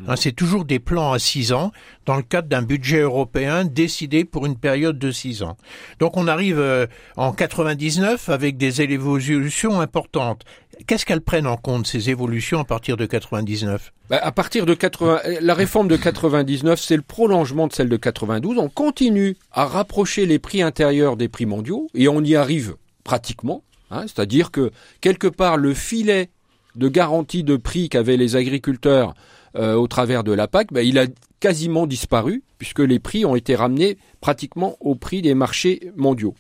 Hein, 0.07 0.17
c'est 0.17 0.33
toujours 0.33 0.65
des 0.65 0.79
plans 0.79 1.13
à 1.13 1.19
six 1.19 1.53
ans 1.53 1.73
dans 2.07 2.17
le 2.17 2.23
cadre 2.23 2.49
d'un 2.49 2.63
budget 2.63 3.01
européen 3.01 3.65
décidé 3.65 4.25
pour 4.25 4.47
une 4.47 4.57
période 4.57 4.99
de 4.99 5.11
six 5.11 5.43
ans. 5.43 5.57
Donc 5.99 6.17
on 6.17 6.27
arrive 6.27 6.59
euh, 6.59 6.87
en 7.17 7.33
99 7.33 8.29
avec 8.29 8.57
des 8.57 8.83
évolutions 8.83 9.81
importantes. 9.81 10.45
Qu'est-ce 10.87 11.05
qu'elles 11.05 11.21
prennent 11.21 11.47
en 11.47 11.57
compte 11.57 11.87
ces 11.87 12.11
évolutions 12.11 12.61
à 12.61 12.65
partir 12.65 12.97
de 12.97 13.05
99 13.05 13.93
bah, 14.09 14.19
À 14.23 14.33
partir 14.33 14.65
de 14.65 14.75
80, 14.75 15.21
la 15.41 15.55
réforme 15.55 15.89
de 15.89 15.97
99, 15.97 16.81
c'est 16.81 16.97
le 16.97 17.03
prolongement 17.03 17.67
de 17.67 17.73
celle 17.73 17.89
de 17.89 17.97
92. 17.97 18.59
On 18.59 18.69
continue 18.69 19.37
à 19.53 19.67
rapprocher 19.67 20.25
les 20.27 20.39
prix 20.39 20.63
intérieurs 20.63 21.17
des 21.17 21.29
prix 21.29 21.47
mondiaux 21.47 21.89
et 21.95 22.09
on 22.09 22.23
y 22.23 22.35
arrive 22.35 22.77
pratiquement. 23.05 23.63
Hein, 23.91 24.03
C'est-à-dire 24.03 24.51
que 24.51 24.71
quelque 25.01 25.27
part 25.27 25.57
le 25.57 25.75
filet 25.75 26.31
de 26.77 26.89
garantie 26.89 27.45
de 27.45 27.57
prix 27.57 27.89
qu'avaient 27.89 28.17
les 28.17 28.37
agriculteurs 28.37 29.15
euh, 29.57 29.75
au 29.75 29.87
travers 29.89 30.25
de 30.25 30.33
la 30.33 30.49
PAC, 30.49 30.73
ben, 30.73 30.87
il 30.87 30.99
a 30.99 31.07
quasiment 31.41 31.87
disparu 31.87 32.43
puisque 32.59 32.81
les 32.81 32.99
prix 32.99 33.25
ont 33.25 33.37
été 33.37 33.55
ramenés 33.55 33.99
pratiquement 34.21 34.77
au 34.81 34.95
prix 34.95 35.23
des 35.23 35.35
marchés 35.35 35.93
mondiaux. 35.97 36.35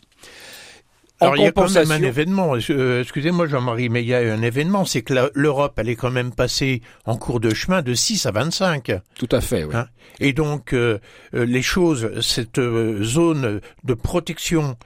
Alors 1.23 1.37
il 1.37 1.43
y 1.43 1.47
a 1.47 1.53
quand 1.53 1.71
même 1.75 1.91
un 1.91 2.03
événement, 2.03 2.55
euh, 2.71 3.03
excusez-moi 3.03 3.47
Jean-Marie, 3.47 3.91
mais 3.91 4.03
il 4.03 4.09
y 4.09 4.15
a 4.15 4.21
un 4.21 4.41
événement, 4.41 4.87
c'est 4.87 5.03
que 5.03 5.31
l'Europe, 5.35 5.75
elle 5.77 5.91
est 5.91 5.97
quand 5.97 6.11
même 6.11 6.33
passée 6.33 6.81
en 7.05 7.19
cours 7.19 7.41
de 7.41 7.53
chemin 7.53 7.83
de 7.83 7.93
6 7.93 8.25
à 8.25 8.31
25. 8.31 8.93
Tout 9.19 9.29
à 9.31 9.43
fait, 9.43 9.65
oui. 9.65 9.75
Hein 9.75 9.87
Et 10.19 10.33
donc 10.33 10.73
euh, 10.73 10.99
les 11.35 11.61
choses, 11.61 12.21
cette 12.23 12.59
zone 12.59 13.61
de 13.85 13.95
protection 13.95 14.77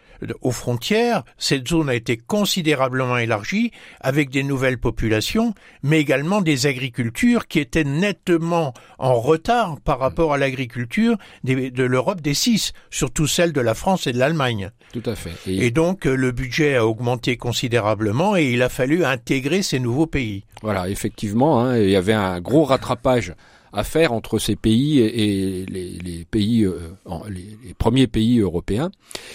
aux 0.40 0.52
frontières, 0.52 1.25
cette 1.38 1.68
zone 1.68 1.88
a 1.88 1.94
été 1.94 2.16
considérablement 2.16 3.18
élargie 3.18 3.71
avec 4.00 4.30
des 4.30 4.42
nouvelles 4.42 4.78
populations, 4.78 5.54
mais 5.83 6.00
également 6.00 6.40
des 6.40 6.66
agricultures 6.66 7.47
qui 7.47 7.61
étaient 7.61 7.85
nettement 7.85 8.75
en 8.99 9.14
retard 9.14 9.78
par 9.85 9.99
rapport 9.99 10.35
à 10.35 10.38
l'agriculture 10.38 11.16
de 11.44 11.83
l'Europe 11.83 12.21
des 12.21 12.35
six, 12.35 12.73
surtout 12.90 13.26
celle 13.26 13.52
de 13.52 13.61
la 13.61 13.75
France 13.75 14.06
et 14.06 14.12
de 14.12 14.18
l'Allemagne. 14.18 14.71
Tout 14.92 15.02
à 15.06 15.14
fait. 15.14 15.33
Et... 15.47 15.71
donc 15.71 16.04
le 16.04 16.33
budget 16.33 16.76
a 16.76 16.87
augmenté 16.87 17.37
considérablement 17.37 18.37
et 18.37 18.52
il 18.52 18.62
a 18.62 18.68
fallu 18.68 19.04
intégrer 19.04 19.62
ces 19.62 19.80
nouveaux 19.80 20.06
pays. 20.06 20.44
Voilà, 20.62 20.88
effectivement, 20.88 21.61
hein, 21.61 21.76
il 21.76 21.90
y 21.90 21.97
avait 21.97 22.12
un 22.12 22.40
gros 22.40 22.64
rattrapage 22.64 23.35
à 23.74 23.82
faire 23.82 24.12
entre 24.12 24.38
ces 24.38 24.54
pays 24.54 25.00
et, 25.00 25.66
les, 25.66 26.24
pays, 26.30 26.64
euh, 26.64 26.78
les, 27.28 27.74
premiers 27.74 28.06
pays 28.06 28.38
européens. 28.38 28.90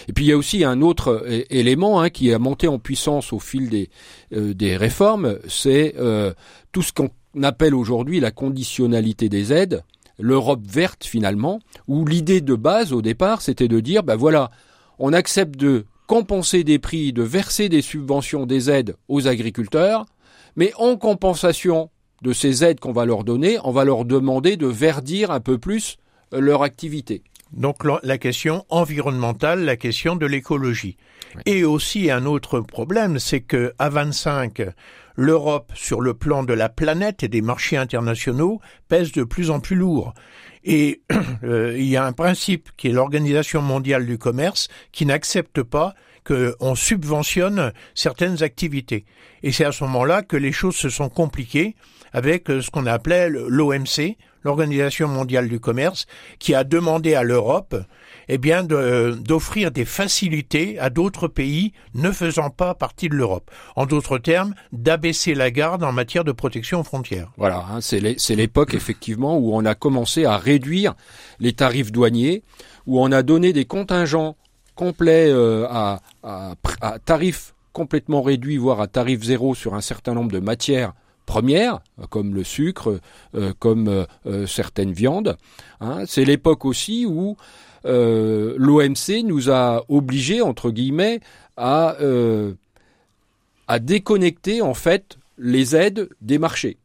Et 0.08 0.13
puis 0.13 0.25
il 0.25 0.27
y 0.29 0.31
a 0.31 0.38
aussi 0.38 0.63
un 0.63 0.81
autre 0.81 1.25
élément 1.50 2.01
hein, 2.01 2.10
qui 2.10 2.34
a 2.34 2.39
monté 2.39 2.67
en 2.67 2.79
puissance 2.79 3.34
au 3.34 3.39
fil 3.39 3.69
des, 3.69 3.89
euh, 4.34 4.53
des 4.53 4.77
réformes, 4.77 5.38
c'est 5.48 5.96
euh, 5.98 6.34
tout 6.72 6.81
ce 6.81 6.93
qu'on 6.93 7.10
appelle 7.43 7.75
aujourd'hui 7.75 8.22
la 8.22 8.31
conditionnalité 8.31 9.27
des 9.27 9.51
aides, 9.51 9.84
l'Europe 10.17 10.62
verte 10.65 11.03
finalement, 11.03 11.60
où 11.88 12.05
l'idée 12.05 12.39
de 12.39 12.55
base 12.55 12.93
au 12.93 13.01
départ 13.01 13.41
c'était 13.41 13.67
de 13.67 13.81
dire, 13.81 14.03
ben 14.03 14.15
voilà, 14.15 14.51
on 15.00 15.12
accepte 15.12 15.60
de 15.60 15.86
compenser 16.08 16.63
des 16.63 16.79
prix, 16.79 17.12
de 17.12 17.24
verser 17.24 17.67
des 17.67 17.81
subventions, 17.81 18.46
des 18.46 18.69
aides 18.72 18.96
aux 19.10 19.27
agriculteurs, 19.27 20.05
mais 20.55 20.72
en 20.77 20.96
compensation 20.96 21.89
de 22.22 22.34
ces 22.34 22.64
aides 22.64 22.80
qu'on 22.80 22.92
va 22.92 23.06
leur 23.06 23.24
donner, 23.24 23.58
on 23.64 23.72
va 23.72 23.86
leur 23.86 24.06
demander 24.06 24.58
de 24.58 24.68
verdir 24.68 25.32
un 25.32 25.40
peu 25.40 25.58
plus 25.58 25.98
euh, 26.34 26.40
leur 26.40 26.64
activité. 26.64 27.24
Donc 27.52 27.78
la 28.04 28.18
question 28.20 28.64
environnementale, 28.70 29.66
la 29.66 29.76
question 29.76 30.16
de 30.16 30.28
l'écologie. 30.28 30.98
Et 31.46 31.64
aussi 31.64 32.12
un 32.12 32.26
autre 32.26 32.60
problème, 32.60 33.18
c'est 33.18 33.42
que 33.42 33.74
à 33.80 33.90
25, 33.90 34.62
l'Europe, 35.16 35.72
sur 35.76 36.02
le 36.02 36.14
plan 36.14 36.44
de 36.44 36.54
la 36.54 36.70
planète 36.70 37.24
et 37.24 37.28
des 37.28 37.42
marchés 37.42 37.78
internationaux, 37.78 38.62
pèse 38.88 39.12
de 39.12 39.24
plus 39.24 39.50
en 39.50 39.60
plus 39.60 39.76
lourd. 39.76 40.14
Et 40.64 41.02
euh, 41.44 41.76
il 41.78 41.86
y 41.86 41.98
a 41.98 42.06
un 42.06 42.14
principe 42.14 42.70
qui 42.78 42.88
est 42.88 42.94
l'Organisation 42.94 43.62
mondiale 43.62 44.06
du 44.06 44.18
commerce 44.18 44.68
qui 44.92 45.06
n'accepte 45.06 45.64
pas 45.64 45.96
qu'on 46.30 46.76
subventionne 46.76 47.74
certaines 47.96 48.44
activités. 48.44 49.06
Et 49.42 49.52
c'est 49.52 49.66
à 49.66 49.72
ce 49.72 49.84
moment-là 49.86 50.22
que 50.22 50.38
les 50.38 50.52
choses 50.52 50.76
se 50.76 50.90
sont 50.90 51.10
compliquées 51.10 51.76
avec 52.14 52.50
euh, 52.50 52.62
ce 52.62 52.70
qu'on 52.70 52.86
appelait 52.86 53.30
l'OMC, 53.30 54.18
l'Organisation 54.44 55.08
mondiale 55.08 55.50
du 55.50 55.60
commerce, 55.60 56.06
qui 56.40 56.56
a 56.56 56.64
demandé 56.64 57.16
à 57.16 57.24
l'Europe 57.24 57.76
eh 58.30 58.38
bien 58.38 58.64
d'offrir 58.64 59.72
des 59.72 59.86
facilités 59.86 60.80
à 60.80 60.90
d'autres 60.90 61.28
pays 61.28 61.74
ne 61.96 62.12
faisant 62.12 62.52
pas 62.52 62.76
partie 62.76 63.10
de 63.10 63.16
l'Europe. 63.16 63.50
En 63.76 63.86
d'autres 63.88 64.20
termes, 64.20 64.54
d'abaisser 64.72 65.34
la 65.34 65.50
garde 65.50 65.84
en 65.84 65.92
matière 65.92 66.24
de 66.24 66.32
protection 66.32 66.82
aux 66.82 66.84
frontières. 66.84 67.32
Voilà, 67.38 67.66
hein, 67.72 67.80
c'est 67.82 68.36
l'époque 68.36 68.76
effectivement 68.76 69.38
où 69.38 69.56
on 69.56 69.66
a 69.66 69.74
commencé 69.74 70.26
à 70.26 70.38
réduire 70.38 70.94
les 71.40 71.54
tarifs 71.54 71.92
douaniers, 71.92 72.44
où 72.86 73.02
on 73.02 73.12
a 73.12 73.24
donné 73.24 73.52
des 73.52 73.66
contingents 73.66 74.38
complets 74.80 75.30
euh, 75.30 75.68
à, 75.70 76.00
à, 76.24 76.56
tarifs 77.04 77.54
complètement 77.74 78.22
réduits, 78.22 78.56
voire 78.56 78.80
à 78.80 78.88
tarif 78.88 79.22
zéro 79.24 79.54
sur 79.54 79.76
un 79.76 79.82
certain 79.82 80.14
nombre 80.14 80.32
de 80.32 80.40
matières 80.40 80.94
premières, 81.26 81.82
comme 82.10 82.34
le 82.34 82.46
sucre, 82.46 83.02
euh, 83.36 83.52
comme 83.60 84.06
euh, 84.26 84.48
certaines 84.48 84.94
viandes. 84.94 85.36
Hein. 85.82 86.06
C'est 86.08 86.24
l'époque 86.24 86.64
aussi 86.64 87.06
où 87.06 87.36
l'OMC 87.84 89.24
nous 89.26 89.52
a 89.52 89.84
obligés, 89.90 90.42
entre 90.42 90.72
guillemets, 90.72 91.20
à, 91.58 91.98
à 93.68 93.80
déconnecter 93.80 94.62
en 94.62 94.74
fait 94.74 95.18
les 95.38 95.76
aides 95.76 96.08
des 96.22 96.38
marchés. 96.38 96.78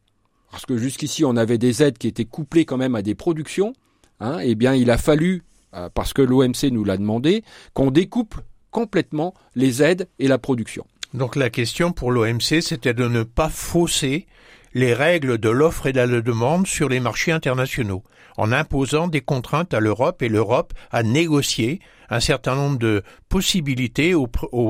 Parce 0.51 0.65
que 0.65 0.75
jusqu'ici, 0.77 1.23
on 1.23 1.37
avait 1.37 1.57
des 1.57 1.81
aides 1.81 1.97
qui 1.97 2.07
étaient 2.07 2.25
couplées 2.25 2.65
quand 2.65 2.77
même 2.77 2.95
à 2.95 3.01
des 3.01 3.15
productions. 3.15 3.73
Hein, 4.19 4.39
eh 4.41 4.55
bien, 4.55 4.73
il 4.73 4.89
a 4.91 4.97
fallu, 4.97 5.43
parce 5.93 6.13
que 6.13 6.21
l'OMC 6.21 6.71
nous 6.71 6.83
l'a 6.83 6.97
demandé, 6.97 7.43
qu'on 7.73 7.91
découple 7.91 8.41
complètement 8.71 9.33
les 9.55 9.81
aides 9.81 10.07
et 10.19 10.27
la 10.27 10.37
production. 10.37 10.85
Donc 11.13 11.35
la 11.35 11.49
question 11.49 11.93
pour 11.93 12.11
l'OMC, 12.11 12.61
c'était 12.61 12.93
de 12.93 13.07
ne 13.07 13.23
pas 13.23 13.49
fausser 13.49 14.27
les 14.73 14.93
règles 14.93 15.37
de 15.37 15.49
l'offre 15.49 15.87
et 15.87 15.93
de 15.93 16.01
la 16.01 16.21
demande 16.21 16.67
sur 16.67 16.89
les 16.89 16.99
marchés 16.99 17.31
internationaux, 17.31 18.03
en 18.35 18.51
imposant 18.51 19.07
des 19.07 19.21
contraintes 19.21 19.73
à 19.73 19.79
l'Europe 19.79 20.21
et 20.21 20.27
l'Europe 20.27 20.73
a 20.91 21.03
négocié 21.03 21.79
un 22.09 22.19
certain 22.19 22.55
nombre 22.55 22.77
de 22.77 23.01
possibilités 23.29 24.13
aux, 24.13 24.27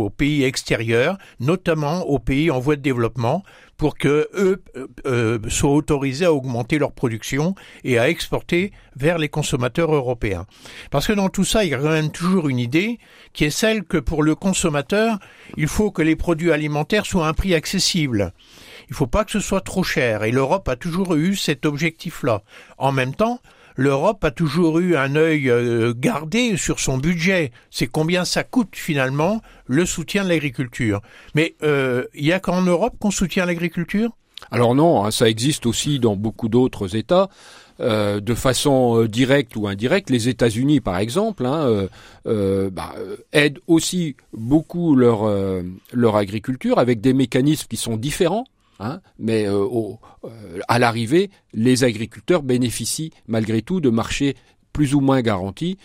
pays 0.09 0.43
extérieurs, 0.43 1.17
notamment 1.39 2.03
aux 2.03 2.19
pays 2.19 2.51
en 2.51 2.59
voie 2.59 2.75
de 2.75 2.81
développement, 2.81 3.43
pour 3.77 3.97
que 3.97 4.29
eux 4.35 4.63
euh, 5.05 5.39
soient 5.49 5.71
autorisés 5.73 6.25
à 6.25 6.33
augmenter 6.33 6.77
leur 6.77 6.91
production 6.91 7.55
et 7.83 7.99
à 7.99 8.09
exporter 8.09 8.71
vers 8.95 9.17
les 9.17 9.29
consommateurs 9.29 9.93
européens. 9.93 10.45
Parce 10.91 11.07
que 11.07 11.13
dans 11.13 11.29
tout 11.29 11.43
ça, 11.43 11.63
il 11.63 11.71
y 11.71 11.73
a 11.73 12.09
toujours 12.09 12.49
une 12.49 12.59
idée 12.59 12.99
qui 13.33 13.45
est 13.45 13.49
celle 13.49 13.83
que 13.83 13.97
pour 13.97 14.23
le 14.23 14.35
consommateur, 14.35 15.19
il 15.57 15.67
faut 15.67 15.91
que 15.91 16.01
les 16.01 16.15
produits 16.15 16.51
alimentaires 16.51 17.05
soient 17.05 17.25
à 17.25 17.29
un 17.29 17.33
prix 17.33 17.53
accessible. 17.53 18.33
Il 18.87 18.91
ne 18.91 18.95
faut 18.95 19.07
pas 19.07 19.25
que 19.25 19.31
ce 19.31 19.39
soit 19.39 19.61
trop 19.61 19.83
cher 19.83 20.23
et 20.23 20.31
l'Europe 20.31 20.69
a 20.69 20.75
toujours 20.75 21.15
eu 21.15 21.35
cet 21.35 21.65
objectif-là. 21.65 22.43
En 22.77 22.91
même 22.91 23.15
temps, 23.15 23.39
l'Europe 23.75 24.23
a 24.23 24.31
toujours 24.31 24.79
eu 24.79 24.95
un 24.95 25.15
œil 25.15 25.49
euh, 25.49 25.93
gardé 25.95 26.57
sur 26.57 26.79
son 26.79 26.97
budget. 26.97 27.51
C'est 27.69 27.87
combien 27.87 28.25
ça 28.25 28.43
coûte 28.43 28.73
finalement 28.73 29.41
le 29.67 29.85
soutien 29.85 30.23
de 30.23 30.29
l'agriculture. 30.29 31.01
Mais 31.33 31.55
euh, 31.63 32.05
il 32.13 32.25
y 32.25 32.33
a 32.33 32.39
qu'en 32.39 32.61
Europe 32.61 32.95
qu'on 32.99 33.11
soutient 33.11 33.45
l'agriculture? 33.45 34.11
Alors 34.51 34.75
non, 34.75 35.03
hein, 35.03 35.11
ça 35.11 35.29
existe 35.29 35.65
aussi 35.65 35.99
dans 35.99 36.15
beaucoup 36.15 36.49
d'autres 36.49 36.95
États. 36.95 37.29
Euh, 37.81 38.21
de 38.21 38.33
façon 38.35 39.03
directe 39.03 39.57
ou 39.57 39.67
indirecte. 39.67 40.09
Les 40.09 40.29
États-Unis, 40.29 40.79
par 40.79 40.97
exemple, 40.97 41.45
hein, 41.45 41.89
bah, 42.23 42.95
aident 43.33 43.59
aussi 43.67 44.15
beaucoup 44.31 44.95
leur 44.95 46.15
agriculture 46.15 46.79
avec 46.79 47.01
des 47.01 47.13
mécanismes 47.13 47.67
qui 47.67 47.75
sont 47.75 47.97
différents. 47.97 48.45
Hein, 48.79 48.99
mais 49.17 49.47
euh, 49.47 49.65
euh, 50.25 50.59
à 50.67 50.79
l'arrivée, 50.79 51.29
les 51.53 51.83
agriculteurs 51.83 52.43
bénéficient 52.43 53.11
malgré 53.27 53.61
tout 53.61 53.79
de 53.79 53.89
marchés 53.89 54.35
plus 54.73 54.93
ou 54.93 54.99
moins 54.99 55.21
garantis. 55.21 55.77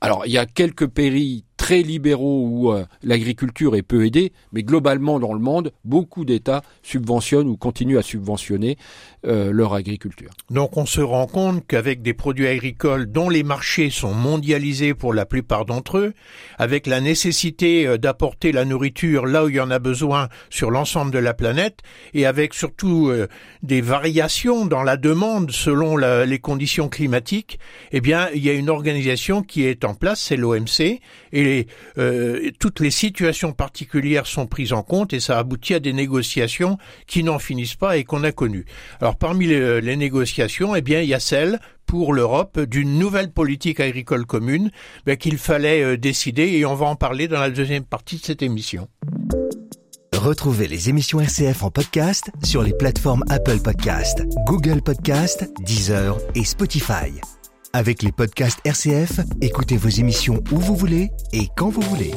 Alors 0.00 0.24
il 0.26 0.32
y 0.32 0.38
a 0.38 0.46
quelques 0.46 0.86
pays 0.86 1.44
très 1.56 1.82
libéraux 1.82 2.46
où 2.48 2.72
euh, 2.72 2.84
l'agriculture 3.02 3.76
est 3.76 3.82
peu 3.82 4.04
aidée, 4.04 4.32
mais 4.52 4.62
globalement 4.62 5.20
dans 5.20 5.32
le 5.32 5.38
monde, 5.38 5.72
beaucoup 5.84 6.24
d'États 6.24 6.62
subventionnent 6.82 7.48
ou 7.48 7.56
continuent 7.56 7.98
à 7.98 8.02
subventionner 8.02 8.76
euh, 9.26 9.52
leur 9.52 9.74
agriculture. 9.74 10.30
Donc 10.50 10.76
on 10.76 10.86
se 10.86 11.00
rend 11.00 11.26
compte 11.26 11.64
qu'avec 11.66 12.02
des 12.02 12.14
produits 12.14 12.48
agricoles 12.48 13.06
dont 13.06 13.28
les 13.28 13.44
marchés 13.44 13.90
sont 13.90 14.12
mondialisés 14.12 14.94
pour 14.94 15.14
la 15.14 15.24
plupart 15.24 15.64
d'entre 15.64 15.98
eux, 15.98 16.14
avec 16.58 16.86
la 16.86 17.00
nécessité 17.00 17.86
euh, 17.86 17.96
d'apporter 17.96 18.50
la 18.50 18.64
nourriture 18.64 19.26
là 19.26 19.44
où 19.44 19.48
il 19.48 19.54
y 19.54 19.60
en 19.60 19.70
a 19.70 19.78
besoin 19.78 20.28
sur 20.50 20.70
l'ensemble 20.70 21.12
de 21.12 21.18
la 21.18 21.34
planète, 21.34 21.78
et 22.14 22.26
avec 22.26 22.54
surtout 22.54 23.12
des 23.62 23.80
variations 23.80 24.66
dans 24.66 24.82
la 24.82 24.96
demande 24.96 25.50
selon 25.50 25.96
les 25.96 26.38
conditions 26.38 26.88
climatiques, 26.88 27.58
eh 27.92 28.00
bien 28.00 28.28
il 28.34 28.44
y 28.44 28.50
a 28.50 28.52
une 28.52 28.70
organisation 28.70 29.42
qui 29.42 29.64
est 29.64 29.84
en 29.84 29.94
place, 29.94 30.20
c'est 30.20 30.36
l'OMC, 30.36 31.00
et 31.32 31.41
euh, 31.98 32.50
toutes 32.58 32.80
les 32.80 32.90
situations 32.90 33.52
particulières 33.52 34.26
sont 34.26 34.46
prises 34.46 34.72
en 34.72 34.82
compte 34.82 35.12
et 35.12 35.20
ça 35.20 35.38
aboutit 35.38 35.74
à 35.74 35.80
des 35.80 35.92
négociations 35.92 36.78
qui 37.06 37.22
n'en 37.22 37.38
finissent 37.38 37.76
pas 37.76 37.96
et 37.96 38.04
qu'on 38.04 38.24
a 38.24 38.32
connues. 38.32 38.66
Alors 39.00 39.16
parmi 39.16 39.46
les, 39.46 39.96
négociations, 39.96 40.74
eh 40.74 40.82
bien 40.82 41.00
il 41.00 41.08
y 41.08 41.14
a 41.14 41.20
celle 41.20 41.60
pour 41.86 42.14
l'Europe 42.14 42.60
d'une 42.60 42.98
nouvelle 42.98 43.30
politique 43.30 43.80
agricole 43.80 44.24
commune 44.24 44.70
ben, 45.04 45.16
qu'il 45.16 45.38
fallait 45.38 45.82
euh, 45.82 45.96
décider 45.96 46.44
et 46.44 46.64
on 46.64 46.74
va 46.74 46.86
en 46.86 46.96
parler 46.96 47.28
dans 47.28 47.40
la 47.40 47.50
deuxième 47.50 47.84
partie 47.84 48.16
de 48.16 48.24
cette 48.24 48.42
émission. 48.42 48.88
Retrouvez 50.14 50.68
les 50.68 50.88
émissions 50.88 51.20
RCF 51.20 51.64
en 51.64 51.70
podcast 51.70 52.30
sur 52.44 52.62
les 52.62 52.72
plateformes 52.72 53.24
Apple 53.28 53.58
Podcast, 53.58 54.22
Google 54.46 54.80
Podcast, 54.80 55.50
Deezer 55.64 56.16
et 56.36 56.44
Spotify. 56.44 57.10
Avec 57.74 58.02
les 58.02 58.12
podcasts 58.12 58.60
RCF, 58.66 59.20
écoutez 59.40 59.78
vos 59.78 59.88
émissions 59.88 60.44
où 60.52 60.58
vous 60.58 60.76
voulez 60.76 61.10
et 61.32 61.48
quand 61.56 61.70
vous 61.70 61.80
voulez. 61.80 62.10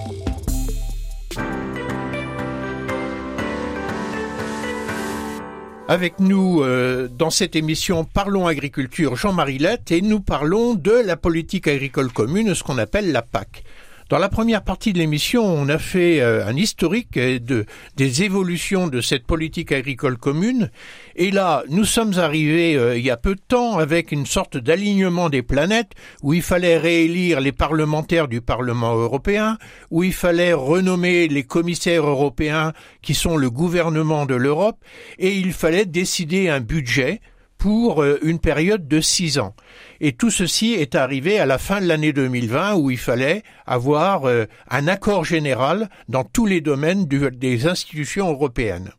Avec 5.87 6.19
nous 6.19 6.61
euh, 6.61 7.07
dans 7.07 7.29
cette 7.29 7.55
émission 7.55 8.03
Parlons 8.03 8.47
agriculture 8.47 9.15
Jean-Marie 9.15 9.59
Lette 9.59 9.91
et 9.91 10.01
nous 10.01 10.19
parlons 10.19 10.73
de 10.73 10.91
la 10.91 11.15
politique 11.15 11.69
agricole 11.69 12.11
commune, 12.11 12.53
ce 12.53 12.61
qu'on 12.61 12.77
appelle 12.77 13.13
la 13.13 13.21
PAC. 13.21 13.63
Dans 14.07 14.19
la 14.19 14.29
première 14.29 14.63
partie 14.63 14.93
de 14.93 14.99
l'émission, 14.99 15.43
on 15.43 15.67
a 15.67 15.79
fait 15.79 16.21
euh, 16.21 16.45
un 16.45 16.55
historique 16.55 17.17
de, 17.17 17.65
des 17.97 18.21
évolutions 18.21 18.87
de 18.87 19.01
cette 19.01 19.25
politique 19.25 19.71
agricole 19.71 20.15
commune. 20.17 20.69
Et 21.15 21.31
là, 21.31 21.63
nous 21.69 21.85
sommes 21.85 22.19
arrivés 22.19 22.75
euh, 22.75 22.95
il 22.99 23.03
y 23.03 23.09
a 23.09 23.17
peu 23.17 23.33
de 23.33 23.41
temps 23.41 23.79
avec 23.79 24.11
une 24.11 24.27
sorte 24.27 24.57
d'alignement 24.57 25.31
des 25.31 25.41
planètes 25.41 25.93
où 26.21 26.35
il 26.35 26.43
fallait 26.43 26.77
réélire 26.77 27.41
les 27.41 27.51
parlementaires 27.51 28.27
du 28.27 28.41
Parlement 28.41 28.93
européen, 28.93 29.57
où 29.89 30.03
il 30.03 30.13
fallait 30.13 30.53
renommer 30.53 31.27
les 31.27 31.43
commissaires 31.43 32.05
européens 32.05 32.73
qui 33.01 33.15
sont 33.15 33.37
le 33.37 33.49
gouvernement 33.49 34.27
de 34.27 34.35
l'Europe, 34.35 34.77
et 35.17 35.33
il 35.35 35.51
fallait 35.51 35.87
décider 35.87 36.47
un 36.47 36.59
budget 36.59 37.21
pour 37.65 38.03
euh, 38.03 38.19
une 38.21 38.37
période 38.37 38.87
de 38.87 39.01
six 39.01 39.39
ans. 39.39 39.55
Et 39.99 40.11
tout 40.11 40.29
ceci 40.29 40.73
est 40.73 40.93
arrivé 40.93 41.39
à 41.39 41.47
la 41.47 41.57
fin 41.57 41.81
de 41.81 41.87
l'année 41.87 42.13
2020 42.13 42.75
où 42.75 42.91
il 42.91 42.97
fallait 42.99 43.41
avoir 43.65 44.25
euh, 44.25 44.45
un 44.69 44.87
accord 44.87 45.25
général 45.25 45.89
dans 46.07 46.23
tous 46.23 46.45
les 46.45 46.61
domaines 46.61 47.05
des 47.05 47.65
institutions 47.65 48.29
européennes. 48.29 48.91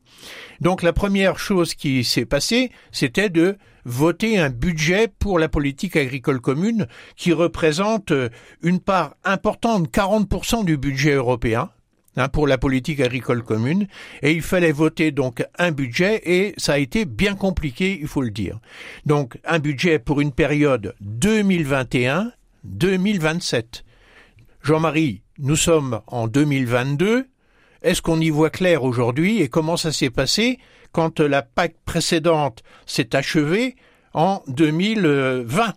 Donc 0.61 0.83
la 0.83 0.93
première 0.93 1.39
chose 1.39 1.75
qui 1.75 2.03
s'est 2.03 2.27
passée, 2.27 2.73
c'était 2.91 3.29
de 3.29 3.57
voter 3.85 4.37
un 4.41 4.51
budget 4.51 5.07
pour 5.17 5.39
la 5.39 5.49
politique 5.49 5.95
agricole 5.95 6.41
commune 6.41 6.89
qui 7.15 7.33
représente 7.33 8.11
euh, 8.11 8.31
une 8.63 8.81
part 8.81 9.15
importante, 9.23 9.93
40% 9.93 10.65
du 10.65 10.77
budget 10.77 11.13
européen, 11.13 11.71
Hein, 12.19 12.29
pour 12.29 12.47
la 12.47 12.57
politique 12.57 13.01
agricole 13.01 13.43
commune, 13.43 13.89
et 14.23 14.33
il 14.33 14.41
fallait 14.41 14.73
voter 14.73 15.11
donc 15.11 15.45
un 15.59 15.71
budget, 15.71 16.23
et 16.25 16.55
ça 16.57 16.73
a 16.73 16.79
été 16.79 17.05
bien 17.05 17.35
compliqué, 17.35 17.99
il 18.01 18.09
faut 18.09 18.23
le 18.23 18.31
dire. 18.31 18.59
Donc 19.05 19.37
un 19.45 19.59
budget 19.59 19.99
pour 19.99 20.23
une 20.23 20.33
période 20.33 20.95
2021-2027. 21.05 23.83
Jean-Marie, 24.63 25.21
nous 25.39 25.57
sommes 25.57 26.01
en 26.07 26.27
2022. 26.27 27.27
Est-ce 27.83 28.01
qu'on 28.01 28.19
y 28.19 28.31
voit 28.31 28.49
clair 28.49 28.83
aujourd'hui 28.83 29.43
et 29.43 29.51
comment 29.51 29.77
ça 29.77 29.93
s'est 29.93 30.09
passé 30.09 30.59
quand 30.93 31.21
la 31.21 31.43
PAC 31.43 31.75
précédente 31.85 32.63
s'est 32.87 33.15
achevée 33.15 33.77
en 34.15 34.43
2020 34.49 35.75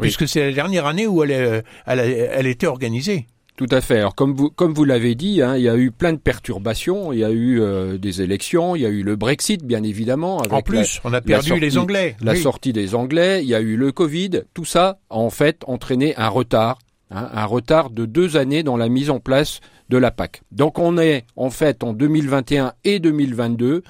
Puisque 0.00 0.26
c'est 0.26 0.46
la 0.46 0.52
dernière 0.52 0.86
année 0.86 1.06
où 1.06 1.22
elle, 1.22 1.62
elle, 1.86 2.00
elle 2.00 2.48
était 2.48 2.66
organisée. 2.66 3.28
Tout 3.56 3.68
à 3.70 3.80
fait. 3.80 3.98
Alors 3.98 4.16
comme 4.16 4.34
vous 4.34 4.50
comme 4.50 4.74
vous 4.74 4.84
l'avez 4.84 5.14
dit, 5.14 5.40
hein, 5.40 5.56
il 5.56 5.62
y 5.62 5.68
a 5.68 5.76
eu 5.76 5.92
plein 5.92 6.12
de 6.12 6.18
perturbations. 6.18 7.12
Il 7.12 7.20
y 7.20 7.24
a 7.24 7.30
eu 7.30 7.60
euh, 7.60 7.98
des 7.98 8.20
élections, 8.20 8.74
il 8.74 8.82
y 8.82 8.86
a 8.86 8.88
eu 8.88 9.02
le 9.02 9.14
Brexit, 9.14 9.64
bien 9.64 9.84
évidemment. 9.84 10.38
en 10.38 10.62
plus, 10.62 11.00
on 11.04 11.12
a 11.12 11.20
perdu 11.20 11.58
les 11.60 11.78
Anglais. 11.78 12.16
La 12.20 12.34
sortie 12.34 12.72
des 12.72 12.96
Anglais. 12.96 13.42
Il 13.42 13.48
y 13.48 13.54
a 13.54 13.60
eu 13.60 13.76
le 13.76 13.92
Covid. 13.92 14.42
Tout 14.54 14.64
ça 14.64 14.98
a 15.08 15.16
en 15.16 15.30
fait 15.30 15.62
entraîné 15.68 16.16
un 16.16 16.28
retard, 16.28 16.78
hein, 17.12 17.28
un 17.32 17.44
retard 17.44 17.90
de 17.90 18.06
deux 18.06 18.36
années 18.36 18.64
dans 18.64 18.76
la 18.76 18.88
mise 18.88 19.10
en 19.10 19.20
place 19.20 19.60
de 19.88 19.98
la 19.98 20.10
PAC. 20.10 20.42
Donc 20.50 20.80
on 20.80 20.98
est 20.98 21.24
en 21.36 21.50
fait 21.50 21.84
en 21.84 21.92
2021 21.92 22.72
et 22.84 22.98
2022 22.98 23.82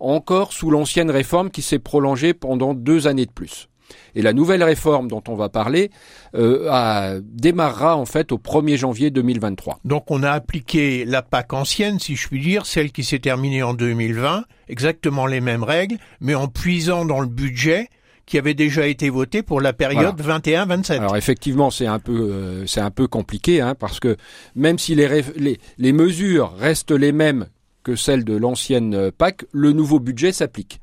encore 0.00 0.52
sous 0.52 0.70
l'ancienne 0.70 1.10
réforme 1.10 1.50
qui 1.50 1.62
s'est 1.62 1.78
prolongée 1.78 2.34
pendant 2.34 2.74
deux 2.74 3.06
années 3.06 3.26
de 3.26 3.30
plus. 3.30 3.68
Et 4.14 4.22
la 4.22 4.32
nouvelle 4.32 4.62
réforme 4.62 5.08
dont 5.08 5.22
on 5.28 5.34
va 5.34 5.48
parler 5.48 5.90
euh, 6.34 7.20
démarrera 7.24 7.96
en 7.96 8.06
fait 8.06 8.32
au 8.32 8.38
1er 8.38 8.76
janvier 8.76 9.10
2023. 9.10 9.80
Donc 9.84 10.10
on 10.10 10.22
a 10.22 10.30
appliqué 10.30 11.04
la 11.04 11.22
PAC 11.22 11.52
ancienne, 11.52 11.98
si 11.98 12.16
je 12.16 12.28
puis 12.28 12.40
dire, 12.40 12.66
celle 12.66 12.92
qui 12.92 13.04
s'est 13.04 13.18
terminée 13.18 13.62
en 13.62 13.74
2020, 13.74 14.44
exactement 14.68 15.26
les 15.26 15.40
mêmes 15.40 15.64
règles, 15.64 15.98
mais 16.20 16.34
en 16.34 16.48
puisant 16.48 17.04
dans 17.04 17.20
le 17.20 17.28
budget 17.28 17.88
qui 18.26 18.38
avait 18.38 18.54
déjà 18.54 18.86
été 18.86 19.10
voté 19.10 19.42
pour 19.42 19.60
la 19.60 19.72
période 19.72 20.20
21-27. 20.20 20.98
Alors 20.98 21.16
effectivement, 21.16 21.70
c'est 21.70 21.86
un 21.86 21.98
peu 21.98 22.30
euh, 22.32 22.66
c'est 22.66 22.80
un 22.80 22.90
peu 22.90 23.08
compliqué 23.08 23.60
hein, 23.60 23.74
parce 23.74 24.00
que 24.00 24.16
même 24.54 24.78
si 24.78 24.94
les, 24.94 25.22
les, 25.36 25.58
les 25.78 25.92
mesures 25.92 26.54
restent 26.56 26.92
les 26.92 27.12
mêmes 27.12 27.46
que 27.82 27.96
celles 27.96 28.24
de 28.24 28.36
l'ancienne 28.36 29.10
PAC, 29.10 29.44
le 29.52 29.72
nouveau 29.72 29.98
budget 29.98 30.32
s'applique. 30.32 30.80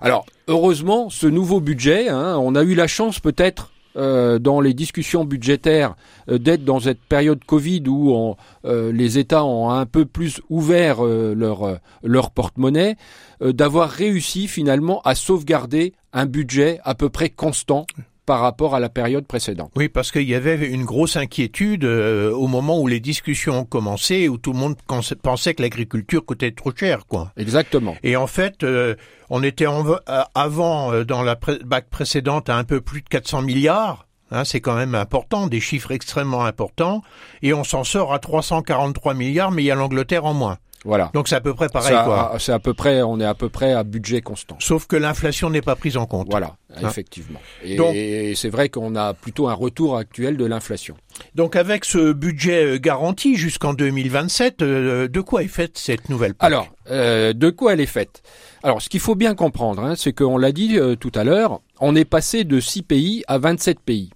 Alors, 0.00 0.26
heureusement, 0.48 1.10
ce 1.10 1.26
nouveau 1.26 1.60
budget, 1.60 2.08
hein, 2.08 2.36
on 2.38 2.54
a 2.54 2.62
eu 2.62 2.74
la 2.74 2.86
chance 2.86 3.20
peut-être 3.20 3.70
euh, 3.96 4.38
dans 4.38 4.60
les 4.60 4.74
discussions 4.74 5.24
budgétaires 5.24 5.94
euh, 6.28 6.38
d'être 6.38 6.64
dans 6.64 6.80
cette 6.80 7.00
période 7.00 7.42
Covid 7.44 7.82
où 7.88 8.36
euh, 8.66 8.92
les 8.92 9.16
États 9.16 9.44
ont 9.44 9.70
un 9.70 9.86
peu 9.86 10.04
plus 10.04 10.42
ouvert 10.50 11.02
leur, 11.02 11.78
leur 12.02 12.30
porte-monnaie, 12.30 12.96
d'avoir 13.40 13.88
réussi 13.88 14.48
finalement 14.48 15.00
à 15.02 15.14
sauvegarder 15.14 15.94
un 16.12 16.26
budget 16.26 16.78
à 16.84 16.94
peu 16.94 17.08
près 17.08 17.30
constant 17.30 17.86
par 18.26 18.40
rapport 18.40 18.74
à 18.74 18.80
la 18.80 18.88
période 18.88 19.26
précédente. 19.26 19.70
Oui, 19.76 19.88
parce 19.88 20.10
qu'il 20.10 20.28
y 20.28 20.34
avait 20.34 20.56
une 20.68 20.84
grosse 20.84 21.16
inquiétude 21.16 21.84
euh, 21.84 22.32
au 22.32 22.48
moment 22.48 22.80
où 22.80 22.88
les 22.88 23.00
discussions 23.00 23.60
ont 23.60 23.64
commencé, 23.64 24.28
où 24.28 24.36
tout 24.36 24.52
le 24.52 24.58
monde 24.58 24.76
pensait 25.22 25.54
que 25.54 25.62
l'agriculture 25.62 26.24
coûtait 26.26 26.50
trop 26.50 26.72
cher, 26.74 27.06
quoi. 27.06 27.32
Exactement. 27.36 27.96
Et 28.02 28.16
en 28.16 28.26
fait, 28.26 28.64
euh, 28.64 28.96
on 29.30 29.42
était 29.44 29.66
en, 29.66 29.86
euh, 29.88 29.96
avant, 30.34 31.04
dans 31.04 31.22
la 31.22 31.38
bac 31.64 31.88
précédente, 31.88 32.50
à 32.50 32.56
un 32.56 32.64
peu 32.64 32.80
plus 32.80 33.00
de 33.00 33.08
400 33.08 33.42
milliards. 33.42 34.06
Hein, 34.32 34.44
c'est 34.44 34.60
quand 34.60 34.74
même 34.74 34.96
important, 34.96 35.46
des 35.46 35.60
chiffres 35.60 35.92
extrêmement 35.92 36.44
importants, 36.44 37.02
et 37.42 37.54
on 37.54 37.62
s'en 37.62 37.84
sort 37.84 38.12
à 38.12 38.18
343 38.18 39.14
milliards, 39.14 39.52
mais 39.52 39.62
il 39.62 39.66
y 39.66 39.70
a 39.70 39.76
l'Angleterre 39.76 40.24
en 40.24 40.34
moins. 40.34 40.58
Voilà. 40.86 41.10
Donc 41.14 41.26
c'est 41.26 41.34
à 41.34 41.40
peu 41.40 41.52
près 41.52 41.68
pareil, 41.68 41.96
quoi. 42.04 42.36
C'est 42.38 42.52
à 42.52 42.60
peu 42.60 42.72
près, 42.72 43.02
on 43.02 43.18
est 43.18 43.24
à 43.24 43.34
peu 43.34 43.48
près 43.48 43.72
à 43.72 43.82
budget 43.82 44.20
constant. 44.22 44.56
Sauf 44.60 44.86
que 44.86 44.94
l'inflation 44.94 45.50
n'est 45.50 45.60
pas 45.60 45.74
prise 45.74 45.96
en 45.96 46.06
compte. 46.06 46.28
Voilà, 46.30 46.56
hein. 46.74 46.86
effectivement. 46.86 47.40
Et, 47.64 48.34
c'est 48.36 48.48
vrai 48.48 48.68
qu'on 48.68 48.94
a 48.94 49.12
plutôt 49.12 49.48
un 49.48 49.54
retour 49.54 49.96
actuel 49.96 50.36
de 50.36 50.44
l'inflation. 50.44 50.96
Donc 51.34 51.56
avec 51.56 51.84
ce 51.84 52.12
budget 52.12 52.64
euh, 52.64 52.78
garanti 52.78 53.34
jusqu'en 53.34 53.74
2027, 53.74 54.62
euh, 54.62 55.08
de 55.08 55.20
quoi 55.20 55.42
est 55.42 55.48
faite 55.48 55.76
cette 55.76 56.08
nouvelle 56.08 56.34
PAC 56.34 56.46
Alors, 56.46 56.68
euh, 56.90 57.32
de 57.32 57.50
quoi 57.50 57.72
elle 57.72 57.80
est 57.80 57.86
faite? 57.86 58.22
Alors, 58.62 58.80
ce 58.80 58.88
qu'il 58.88 59.00
faut 59.00 59.16
bien 59.16 59.34
comprendre, 59.34 59.82
hein, 59.82 59.94
c'est 59.96 60.12
qu'on 60.12 60.38
l'a 60.38 60.52
dit 60.52 60.78
tout 61.00 61.12
à 61.14 61.24
l'heure, 61.24 61.60
on 61.80 61.96
est 61.96 62.04
passé 62.04 62.44
de 62.44 62.60
6 62.60 62.82
pays 62.82 63.24
à 63.26 63.38
27 63.38 63.80
pays. 63.80 64.10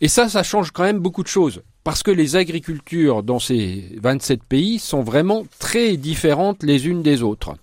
Et 0.00 0.06
ça, 0.08 0.28
ça 0.28 0.44
change 0.44 0.70
quand 0.70 0.84
même 0.84 1.00
beaucoup 1.00 1.24
de 1.24 1.28
choses 1.28 1.62
parce 1.88 2.02
que 2.02 2.10
les 2.10 2.36
agricultures 2.36 3.22
dans 3.22 3.38
ces 3.38 3.96
27 4.02 4.44
pays 4.44 4.78
sont 4.78 5.00
vraiment 5.00 5.46
très 5.58 5.96
différentes 5.96 6.62
les 6.62 6.86
unes 6.86 7.02
des 7.02 7.22
autres. 7.22 7.54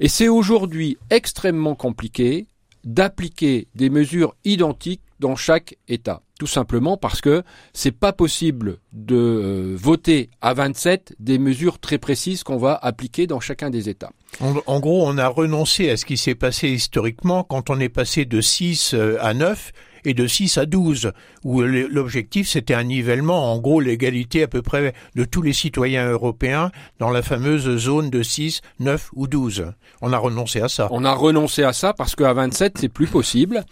Et 0.00 0.08
c'est 0.08 0.28
aujourd'hui 0.28 0.96
extrêmement 1.10 1.74
compliqué 1.74 2.46
d'appliquer 2.82 3.68
des 3.74 3.90
mesures 3.90 4.34
identiques 4.46 5.02
dans 5.20 5.36
chaque 5.36 5.76
État. 5.86 6.22
Tout 6.38 6.46
simplement 6.46 6.96
parce 6.96 7.20
que 7.20 7.42
c'est 7.74 7.92
pas 7.92 8.14
possible 8.14 8.78
de 8.94 9.16
euh, 9.16 9.76
voter 9.78 10.30
à 10.40 10.54
27 10.54 11.14
des 11.20 11.38
mesures 11.38 11.78
très 11.78 11.98
précises 11.98 12.44
qu'on 12.44 12.56
va 12.56 12.78
appliquer 12.80 13.26
dans 13.26 13.38
chacun 13.38 13.68
des 13.68 13.90
États. 13.90 14.12
En, 14.40 14.80
gros, 14.80 15.06
on 15.06 15.18
a 15.18 15.28
renoncé 15.28 15.90
à 15.90 15.98
ce 15.98 16.06
qui 16.06 16.16
s'est 16.16 16.34
passé 16.34 16.70
historiquement 16.70 17.44
quand 17.44 17.68
on 17.68 17.78
est 17.80 17.90
passé 17.90 18.24
de 18.24 18.40
6 18.40 18.94
euh, 18.94 19.18
à 19.20 19.34
9 19.34 19.72
et 20.04 20.14
de 20.14 20.26
6 20.26 20.58
à 20.58 20.66
12, 20.66 21.12
où 21.44 21.62
l'objectif 21.62 22.48
c'était 22.48 22.74
un 22.74 22.84
nivellement, 22.84 23.52
en 23.52 23.58
gros 23.58 23.80
l'égalité 23.80 24.42
à 24.42 24.48
peu 24.48 24.62
près 24.62 24.94
de 25.14 25.24
tous 25.24 25.42
les 25.42 25.52
citoyens 25.52 26.10
européens 26.10 26.70
dans 26.98 27.10
la 27.10 27.22
fameuse 27.22 27.76
zone 27.76 28.10
de 28.10 28.22
6, 28.22 28.60
9 28.80 29.10
ou 29.14 29.26
12. 29.26 29.72
On 30.00 30.12
a 30.12 30.18
renoncé 30.18 30.60
à 30.60 30.68
ça. 30.68 30.88
On 30.90 31.04
a 31.04 31.12
renoncé 31.12 31.62
à 31.62 31.72
ça 31.72 31.92
parce 31.92 32.16
qu'à 32.16 32.32
27 32.32 32.78
c'est 32.78 32.88
plus 32.88 33.06
possible. 33.06 33.64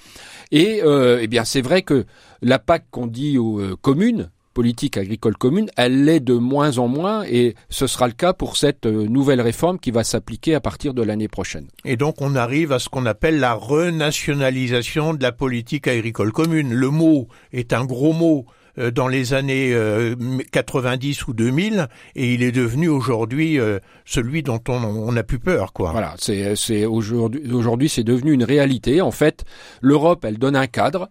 Et 0.53 0.81
euh, 0.85 1.19
eh 1.21 1.27
bien 1.27 1.45
c'est 1.45 1.63
vrai 1.63 1.83
que 1.83 2.07
la 2.43 2.59
PAC 2.59 2.85
qu'on 2.91 3.07
dit 3.07 3.39
aux 3.39 3.61
euh, 3.61 3.77
communes, 3.81 4.31
politique 4.61 4.99
agricole 4.99 5.39
commune, 5.39 5.71
elle 5.79 6.05
l'est 6.05 6.21
de 6.21 6.35
moins 6.35 6.77
en 6.77 6.87
moins 6.87 7.25
et 7.25 7.55
ce 7.71 7.87
sera 7.87 8.07
le 8.09 8.13
cas 8.13 8.35
pour 8.35 8.59
cette 8.59 8.85
euh, 8.85 9.09
nouvelle 9.09 9.41
réforme 9.41 9.79
qui 9.79 9.91
va 9.91 10.05
s'appliquer 10.05 10.55
à 10.55 10.61
partir 10.61 10.93
de 10.93 11.01
l'année 11.01 11.29
prochaine. 11.29 11.67
Et 11.87 11.97
donc 11.97 12.17
on 12.21 12.35
arrive 12.35 12.71
à 12.71 12.79
ce 12.79 12.91
qu'on 12.91 13.07
appelle 13.07 13.41
la 13.41 13.55
renationalisation 13.55 15.15
de 15.15 15.23
la 15.23 15.33
politique 15.33 15.89
agricole 15.89 16.31
commune. 16.31 16.75
Le 16.75 16.91
mot 16.91 17.27
est 17.55 17.73
un 17.73 17.87
gros 17.87 18.13
mot 18.13 18.45
euh, 18.77 18.91
dans 18.91 19.09
les 19.09 19.33
années 19.33 19.75
90 20.53 21.21
euh, 21.21 21.25
ou 21.29 21.33
2000 21.33 21.89
et 22.15 22.35
il 22.35 22.43
est 22.43 22.53
devenu 22.53 22.91
aujourd'hui 22.91 23.59
celui 24.05 24.43
dont 24.43 24.61
on, 24.69 25.17
a 25.17 25.23
plus 25.23 25.39
peur 25.39 25.73
quoi. 25.73 25.93
Voilà, 25.93 26.17
c'est 26.19 26.55
c'est 26.55 26.85
aujourd'hui 26.85 27.51
aujourd'hui 27.51 27.89
c'est 27.89 28.05
devenu 28.05 28.35
une 28.35 28.45
réalité 28.45 29.01
en 29.01 29.11
fait. 29.11 29.43
L'Europe, 29.81 30.23
elle 30.27 30.37
donne 30.37 30.55
un 30.55 30.67
cadre 30.67 31.09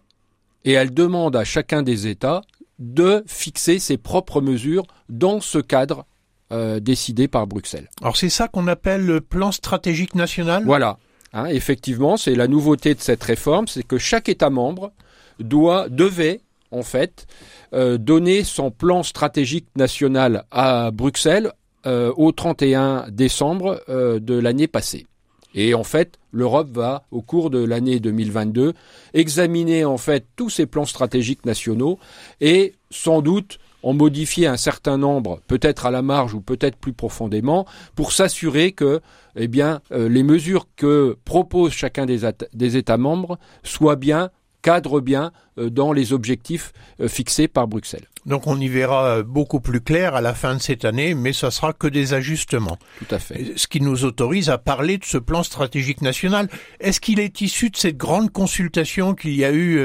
et 0.64 0.74
elle 0.74 0.94
demande 0.94 1.34
à 1.34 1.42
chacun 1.42 1.82
des 1.82 2.06
États 2.06 2.42
de 2.80 3.22
fixer 3.26 3.78
ses 3.78 3.98
propres 3.98 4.40
mesures 4.40 4.84
dans 5.08 5.40
ce 5.40 5.58
cadre 5.58 6.06
euh, 6.52 6.80
décidé 6.80 7.28
par 7.28 7.46
Bruxelles. 7.46 7.88
Alors 8.00 8.16
c'est 8.16 8.28
ça 8.28 8.48
qu'on 8.48 8.66
appelle 8.66 9.06
le 9.06 9.20
plan 9.20 9.52
stratégique 9.52 10.14
national? 10.16 10.64
Voilà. 10.64 10.98
Hein, 11.32 11.46
effectivement, 11.46 12.16
c'est 12.16 12.34
la 12.34 12.48
nouveauté 12.48 12.94
de 12.94 13.00
cette 13.00 13.22
réforme, 13.22 13.68
c'est 13.68 13.84
que 13.84 13.98
chaque 13.98 14.28
État 14.28 14.50
membre 14.50 14.92
doit, 15.38 15.88
devait, 15.88 16.40
en 16.72 16.82
fait, 16.82 17.28
euh, 17.72 17.98
donner 17.98 18.42
son 18.42 18.72
plan 18.72 19.04
stratégique 19.04 19.68
national 19.76 20.44
à 20.50 20.90
Bruxelles 20.90 21.52
euh, 21.86 22.12
au 22.16 22.32
31 22.32 23.06
décembre 23.10 23.80
de 23.88 24.34
l'année 24.34 24.66
passée. 24.66 25.06
Et 25.54 25.74
en 25.74 25.84
fait, 25.84 26.18
l'Europe 26.32 26.70
va, 26.72 27.04
au 27.10 27.22
cours 27.22 27.50
de 27.50 27.62
l'année 27.62 28.00
2022, 28.00 28.74
examiner 29.14 29.84
en 29.84 29.98
fait 29.98 30.26
tous 30.36 30.50
ces 30.50 30.66
plans 30.66 30.86
stratégiques 30.86 31.44
nationaux 31.44 31.98
et 32.40 32.74
sans 32.90 33.22
doute 33.22 33.58
en 33.82 33.94
modifier 33.94 34.46
un 34.46 34.58
certain 34.58 34.98
nombre, 34.98 35.40
peut-être 35.46 35.86
à 35.86 35.90
la 35.90 36.02
marge 36.02 36.34
ou 36.34 36.40
peut-être 36.40 36.76
plus 36.76 36.92
profondément, 36.92 37.66
pour 37.94 38.12
s'assurer 38.12 38.72
que, 38.72 39.00
eh 39.36 39.48
bien, 39.48 39.80
euh, 39.92 40.08
les 40.08 40.22
mesures 40.22 40.66
que 40.76 41.16
propose 41.24 41.72
chacun 41.72 42.04
des, 42.04 42.20
des 42.52 42.76
États 42.76 42.98
membres 42.98 43.38
soient 43.62 43.96
bien 43.96 44.30
cadrent 44.62 45.00
bien 45.00 45.32
dans 45.68 45.92
les 45.92 46.12
objectifs 46.12 46.72
euh, 47.00 47.08
fixés 47.08 47.48
par 47.48 47.68
Bruxelles. 47.68 48.06
Donc 48.26 48.46
on 48.46 48.60
y 48.60 48.68
verra 48.68 49.06
euh, 49.06 49.22
beaucoup 49.22 49.60
plus 49.60 49.80
clair 49.80 50.14
à 50.14 50.20
la 50.20 50.34
fin 50.34 50.54
de 50.54 50.60
cette 50.60 50.84
année, 50.84 51.14
mais 51.14 51.32
ça 51.32 51.50
sera 51.50 51.72
que 51.72 51.86
des 51.86 52.12
ajustements. 52.12 52.78
Tout 52.98 53.14
à 53.14 53.18
fait. 53.18 53.52
Ce 53.56 53.66
qui 53.66 53.80
nous 53.80 54.04
autorise 54.04 54.50
à 54.50 54.58
parler 54.58 54.98
de 54.98 55.04
ce 55.04 55.18
plan 55.18 55.42
stratégique 55.42 56.02
national. 56.02 56.48
Est-ce 56.80 57.00
qu'il 57.00 57.18
est 57.18 57.40
issu 57.40 57.70
de 57.70 57.76
cette 57.76 57.96
grande 57.96 58.30
consultation 58.30 59.14
qu'il 59.14 59.34
y 59.34 59.44
a 59.44 59.52
eu 59.52 59.80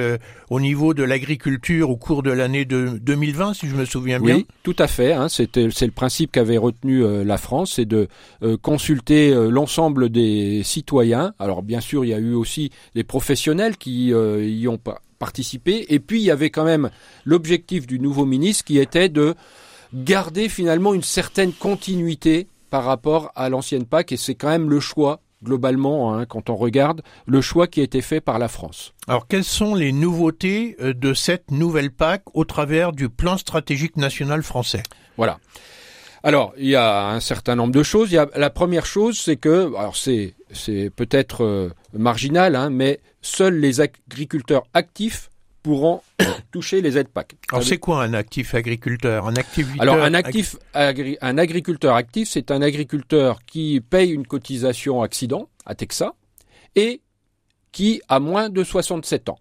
au 0.50 0.60
niveau 0.60 0.94
de 0.94 1.04
l'agriculture 1.04 1.90
au 1.90 1.98
cours 1.98 2.24
de 2.24 2.32
l'année 2.32 2.66
de 2.66 3.00
2020, 3.02 3.54
si 3.54 3.68
je 3.68 3.76
me 3.76 3.86
souviens 3.86 4.20
bien? 4.20 4.36
Oui, 4.36 4.48
tout 4.64 4.76
à 4.80 4.88
fait. 4.88 5.14
Hein, 5.14 5.28
c'est 5.30 5.56
le 5.56 5.92
principe 5.92 6.32
qu'avait 6.32 6.58
retenu 6.58 7.24
la 7.24 7.38
France, 7.38 7.74
c'est 7.76 7.86
de 7.86 8.08
consulter 8.62 9.34
l'ensemble 9.50 10.10
des 10.10 10.62
citoyens. 10.64 11.34
Alors 11.40 11.64
bien 11.64 11.80
sûr, 11.80 12.04
il 12.04 12.10
y 12.10 12.14
a 12.14 12.20
eu 12.20 12.34
aussi 12.34 12.72
des 12.96 13.04
professionnels 13.04 13.78
qui 13.78 14.08
y 14.08 14.68
ont 14.68 14.80
Et 15.90 16.00
puis 16.00 16.20
il 16.20 16.24
y 16.24 16.32
avait 16.32 16.50
quand 16.50 16.66
même 16.66 16.90
l'objectif 17.24 17.88
du 17.88 18.00
nouveau 18.00 18.26
ministre 18.26 18.64
qui 18.64 18.80
était 18.80 19.10
de 19.10 19.36
garder 19.94 20.50
finalement 20.50 20.94
une 20.94 21.04
certaine 21.04 21.54
continuité 21.54 22.48
par 22.70 22.84
rapport 22.84 23.32
à 23.36 23.50
l'ancienne 23.50 23.86
PAC. 23.86 24.12
Et 24.12 24.18
c'est 24.18 24.36
quand 24.36 24.50
même 24.50 24.70
le 24.70 24.80
choix 24.80 25.22
globalement, 25.44 26.14
hein, 26.14 26.26
quand 26.26 26.50
on 26.50 26.56
regarde 26.56 27.02
le 27.26 27.40
choix 27.40 27.68
qui 27.68 27.82
a 27.82 27.84
été 27.84 28.02
fait 28.02 28.20
par 28.20 28.40
la 28.40 28.48
France. 28.48 28.94
Alors, 29.08 29.28
quelles 29.28 29.44
sont 29.44 29.76
les 29.76 29.92
nouveautés 29.92 30.76
euh, 30.82 30.94
de 30.94 31.14
cette 31.14 31.52
nouvelle 31.52 31.92
PAC 31.92 32.24
au 32.34 32.46
travers 32.46 32.92
du 32.92 33.10
plan 33.10 33.38
stratégique 33.38 33.96
national 33.96 34.44
français? 34.44 34.84
Voilà. 35.18 35.38
Alors, 36.24 36.54
il 36.58 36.68
y 36.68 36.76
a 36.76 37.10
un 37.10 37.20
certain 37.20 37.56
nombre 37.56 37.74
de 37.74 37.84
choses. 37.84 38.12
Il 38.12 38.16
y 38.16 38.18
a, 38.18 38.28
la 38.36 38.50
première 38.50 38.88
chose, 38.88 39.20
c'est 39.20 39.36
que, 39.36 39.68
alors 39.78 39.96
c'est, 39.96 40.34
c'est 40.52 40.90
peut-être 40.90 41.70
marginal, 41.98 42.56
hein, 42.56 42.70
mais 42.70 43.00
seuls 43.22 43.60
les 43.60 43.82
agriculteurs 43.82 44.64
actifs 44.74 45.30
pourront 45.64 46.02
toucher 46.52 46.82
les 46.82 46.98
aides 46.98 47.10
PAC. 47.10 47.36
Alors 47.52 47.64
c'est 47.64 47.80
quoi 47.80 48.04
un 48.04 48.14
actif 48.14 48.54
agriculteur? 48.54 49.28
Un 49.28 49.36
activiteur 49.36 49.82
Alors 49.82 50.04
un 50.04 50.14
actif 50.14 50.56
un 50.74 51.38
agriculteur 51.38 51.96
actif, 51.96 52.30
c'est 52.30 52.52
un 52.52 52.62
agriculteur 52.62 53.40
qui 53.46 53.82
paye 53.82 54.12
une 54.12 54.28
cotisation 54.28 55.02
accident 55.02 55.50
à 55.66 55.74
Texas 55.74 56.12
et 56.76 57.02
qui 57.72 58.02
a 58.08 58.20
moins 58.20 58.50
de 58.50 58.64
67 58.64 59.30
ans. 59.30 59.40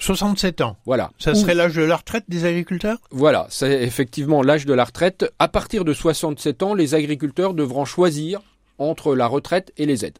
67 0.00 0.60
ans? 0.62 0.76
Voilà. 0.86 1.12
Ça 1.18 1.34
serait 1.34 1.54
l'âge 1.54 1.74
de 1.74 1.82
la 1.82 1.96
retraite 1.96 2.24
des 2.28 2.44
agriculteurs? 2.44 2.98
Voilà, 3.10 3.46
c'est 3.50 3.82
effectivement 3.82 4.42
l'âge 4.42 4.66
de 4.66 4.74
la 4.74 4.84
retraite. 4.84 5.30
À 5.38 5.48
partir 5.48 5.84
de 5.84 5.92
67 5.92 6.62
ans, 6.62 6.74
les 6.74 6.94
agriculteurs 6.94 7.54
devront 7.54 7.84
choisir 7.84 8.40
entre 8.78 9.14
la 9.14 9.26
retraite 9.26 9.72
et 9.76 9.86
les 9.86 10.04
aides. 10.04 10.18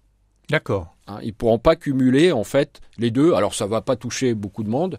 D'accord. 0.50 0.94
Hein, 1.06 1.18
ils 1.22 1.32
pourront 1.32 1.58
pas 1.58 1.76
cumuler 1.76 2.32
en 2.32 2.44
fait 2.44 2.80
les 2.98 3.10
deux. 3.10 3.32
Alors 3.34 3.54
ça 3.54 3.66
va 3.66 3.80
pas 3.80 3.96
toucher 3.96 4.34
beaucoup 4.34 4.62
de 4.62 4.68
monde. 4.68 4.98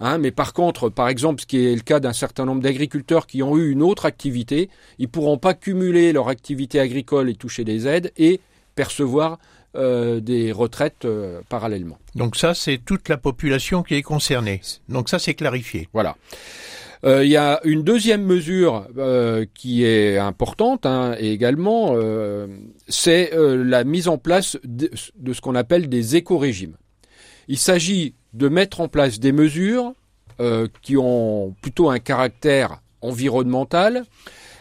Hein, 0.00 0.18
mais 0.18 0.30
par 0.30 0.52
contre, 0.52 0.88
par 0.88 1.08
exemple, 1.08 1.40
ce 1.40 1.46
qui 1.46 1.66
est 1.66 1.74
le 1.74 1.80
cas 1.80 1.98
d'un 2.00 2.12
certain 2.12 2.44
nombre 2.44 2.62
d'agriculteurs 2.62 3.26
qui 3.26 3.42
ont 3.42 3.56
eu 3.56 3.70
une 3.70 3.82
autre 3.82 4.06
activité, 4.06 4.70
ils 4.98 5.08
pourront 5.08 5.38
pas 5.38 5.54
cumuler 5.54 6.12
leur 6.12 6.28
activité 6.28 6.78
agricole 6.78 7.28
et 7.28 7.34
toucher 7.34 7.64
des 7.64 7.86
aides 7.86 8.12
et 8.16 8.40
percevoir 8.76 9.38
euh, 9.74 10.20
des 10.20 10.52
retraites 10.52 11.04
euh, 11.04 11.40
parallèlement. 11.48 11.98
Donc 12.14 12.36
ça, 12.36 12.54
c'est 12.54 12.78
toute 12.78 13.08
la 13.08 13.16
population 13.16 13.82
qui 13.82 13.96
est 13.96 14.02
concernée. 14.02 14.60
Donc 14.88 15.08
ça, 15.08 15.18
c'est 15.18 15.34
clarifié. 15.34 15.88
Voilà. 15.92 16.16
Euh, 17.04 17.24
il 17.24 17.30
y 17.30 17.36
a 17.36 17.60
une 17.64 17.82
deuxième 17.82 18.24
mesure 18.24 18.86
qui 19.54 19.84
est 19.84 20.18
importante 20.18 20.86
hein, 20.86 21.14
également, 21.18 21.96
c'est 22.88 23.30
la 23.34 23.84
mise 23.84 24.08
en 24.08 24.18
place 24.18 24.58
de, 24.64 24.90
de 25.16 25.32
ce 25.32 25.40
qu'on 25.40 25.54
appelle 25.54 25.88
des 25.88 26.16
éco-régimes. 26.16 26.76
Il 27.48 27.58
s'agit 27.58 28.14
de 28.34 28.48
mettre 28.48 28.80
en 28.80 28.88
place 28.88 29.20
des 29.20 29.32
mesures 29.32 29.92
qui 30.82 30.96
ont 30.96 31.54
plutôt 31.62 31.90
un 31.90 31.98
caractère 31.98 32.80
environnemental 33.00 34.04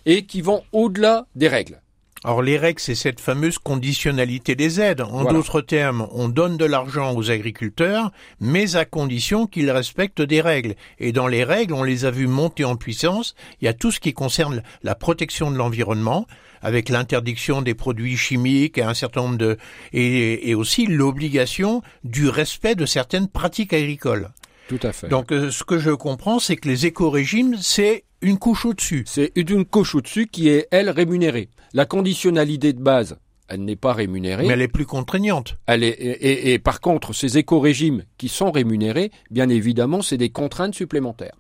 et 0.06 0.26
qui 0.26 0.42
vont 0.42 0.64
au-delà 0.72 1.28
des 1.36 1.48
règles. 1.48 1.82
Alors 2.24 2.42
les 2.42 2.58
règles, 2.58 2.80
c'est 2.80 2.96
cette 2.96 3.20
fameuse 3.20 3.58
conditionnalité 3.60 4.56
des 4.56 4.82
aides. 4.82 5.02
En 5.02 5.26
d'autres 5.26 5.62
termes, 5.62 6.08
on 6.12 6.30
donne 6.30 6.58
de 6.58 6.66
l'argent 6.66 7.14
aux 7.16 7.30
agriculteurs, 7.30 8.12
mais 8.40 8.76
à 8.76 8.86
condition 8.86 9.46
qu'ils 9.46 9.70
respectent 9.72 10.22
des 10.22 10.42
règles. 10.42 10.76
Et 11.00 11.12
dans 11.12 11.28
les 11.28 11.44
règles, 11.44 11.74
on 11.74 11.84
les 11.84 12.06
a 12.06 12.12
vues 12.12 12.28
monter 12.28 12.66
en 12.66 12.76
puissance. 12.76 13.36
Il 13.62 13.66
y 13.66 13.68
a 13.68 13.74
tout 13.74 13.92
ce 13.92 14.00
qui 14.00 14.14
concerne 14.14 14.64
la 14.84 14.96
protection 14.96 15.52
de 15.52 15.58
l'environnement, 15.58 16.26
avec 16.62 16.90
l'interdiction 16.90 17.62
des 17.62 17.76
produits 17.76 18.18
chimiques 18.18 18.78
et 18.78 18.84
un 18.84 18.96
certain 18.96 19.22
nombre 19.22 19.38
de 19.38 19.58
et, 19.94 20.50
et 20.50 20.56
aussi 20.56 20.88
l'obligation 20.88 21.84
du 22.04 22.30
respect 22.30 22.76
de 22.76 22.86
certaines 22.86 23.28
pratiques 23.28 23.74
agricoles. 23.74 24.30
Tout 24.68 24.80
à 24.84 24.92
fait. 24.92 25.08
Donc 25.08 25.32
euh, 25.32 25.50
ce 25.50 25.64
que 25.64 25.78
je 25.80 25.92
comprends, 25.92 26.40
c'est 26.40 26.58
que 26.58 26.68
les 26.68 26.86
éco-régimes, 26.86 27.56
c'est 27.62 28.04
une 28.22 28.38
couche 28.38 28.66
au-dessus. 28.66 29.04
C'est 29.08 29.32
une 29.36 29.66
couche 29.66 29.96
au-dessus 29.96 30.28
qui 30.28 30.50
est, 30.50 30.68
elle, 30.72 30.90
rémunérée. 30.90 31.50
La 31.74 31.86
conditionnalité 31.86 32.74
de 32.74 32.82
base, 32.82 33.18
elle 33.48 33.64
n'est 33.64 33.76
pas 33.76 33.94
rémunérée. 33.94 34.48
Mais 34.48 34.54
elle 34.54 34.62
est 34.62 34.68
plus 34.68 34.86
contraignante. 34.86 35.58
Elle 35.66 35.84
est, 35.84 35.90
et, 35.90 36.54
et, 36.54 36.60
par 36.60 36.82
contre, 36.82 37.14
ces 37.14 37.38
éco-régimes 37.38 38.04
qui 38.18 38.30
sont 38.30 38.52
rémunérés, 38.52 39.12
bien 39.32 39.50
évidemment, 39.50 40.02
c'est 40.02 40.18
des 40.18 40.30
contraintes 40.30 40.76
supplémentaires. 40.76 41.36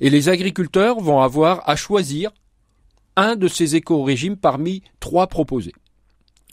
Et 0.00 0.10
les 0.10 0.28
agriculteurs 0.28 1.00
vont 1.00 1.20
avoir 1.20 1.68
à 1.68 1.76
choisir 1.76 2.30
un 3.16 3.36
de 3.36 3.48
ces 3.48 3.76
éco-régimes 3.76 4.36
parmi 4.36 4.82
trois 4.98 5.26
proposés. 5.26 5.74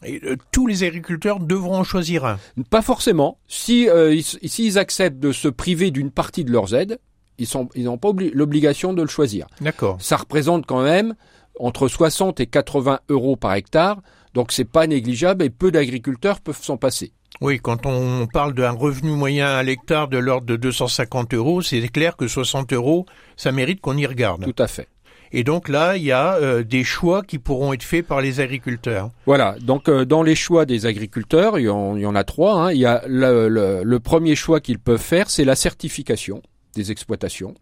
Et 0.03 0.21
euh, 0.23 0.36
tous 0.51 0.67
les 0.67 0.83
agriculteurs 0.83 1.39
devront 1.39 1.77
en 1.77 1.83
choisir 1.83 2.25
un. 2.25 2.39
Pas 2.69 2.81
forcément. 2.81 3.39
Si 3.47 3.89
euh, 3.89 4.19
s'ils 4.21 4.77
acceptent 4.77 5.19
de 5.19 5.31
se 5.31 5.47
priver 5.47 5.91
d'une 5.91 6.12
partie 6.12 6.43
de 6.43 6.51
leurs 6.51 6.75
aides, 6.75 6.99
ils 7.39 7.84
n'ont 7.84 7.97
pas 7.97 8.12
l'obligation 8.34 8.93
de 8.93 9.02
le 9.02 9.08
choisir. 9.08 9.47
D'accord. 9.62 9.97
Ça 10.00 10.17
représente 10.17 10.65
quand 10.65 10.82
même 10.84 11.15
entre 11.60 11.88
60 11.88 12.39
et 12.39 12.47
80 12.47 13.00
euros 13.10 13.36
par 13.36 13.54
hectare, 13.54 14.02
donc 14.34 14.52
c'est 14.52 14.65
pas 14.65 14.88
négligeable 14.88 15.43
et 15.43 15.50
peu 15.50 15.71
d'agriculteurs 15.71 16.39
peuvent 16.39 16.62
s'en 16.62 16.78
passer. 16.78 17.13
Oui, 17.41 17.60
quand 17.60 17.86
on 17.86 18.28
parle 18.28 18.54
d'un 18.54 18.71
revenu 18.71 19.12
moyen 19.12 19.47
à 19.47 19.62
l'hectare 19.63 20.08
de 20.08 20.17
l'ordre 20.17 20.47
de 20.47 20.56
250 20.56 21.34
euros, 21.36 21.62
c'est 21.62 21.88
clair 21.89 22.15
que 22.15 22.28
60 22.28 22.73
euros, 22.73 23.06
ça 23.36 23.52
mérite 23.52 23.82
qu'on 23.82 23.97
y 23.97 24.06
regarde. 24.06 24.43
Tout 24.43 24.62
à 24.62 24.67
fait. 24.67 24.88
Et 25.32 25.43
donc 25.43 25.67
là, 25.69 25.97
il 25.97 26.04
y 26.04 26.12
a 26.12 26.36
euh, 26.36 26.63
des 26.63 26.84
choix 26.84 27.21
qui 27.21 27.38
pourront 27.38 27.73
être 27.73 27.84
faits 27.84 28.08
par 28.08 28.21
les 28.21 28.39
agriculteurs. 28.39 29.12
Voilà. 29.26 29.56
Donc 29.62 29.89
euh, 29.89 30.06
dans 30.06 30.23
les 30.23 30.36
choix 30.36 30.65
des 30.65 30.86
agriculteurs, 30.86 31.60
il 31.60 31.63
y 31.65 31.69
en, 31.69 31.95
il 31.97 32.04
y 32.04 32.06
en 32.06 32.15
a 32.15 32.23
trois. 32.23 32.54
Hein. 32.56 32.71
Il 32.71 32.80
y 32.80 32.86
a 32.86 33.04
le, 33.08 33.50
le, 33.50 33.84
le 33.84 34.00
premier 34.00 34.36
choix 34.36 34.62
qu'ils 34.62 34.80
peuvent 34.80 35.02
faire, 35.02 35.30
c'est 35.30 35.43
la 35.45 35.56
certification 35.56 36.41
des 36.77 36.91
exploitations. 36.91 37.53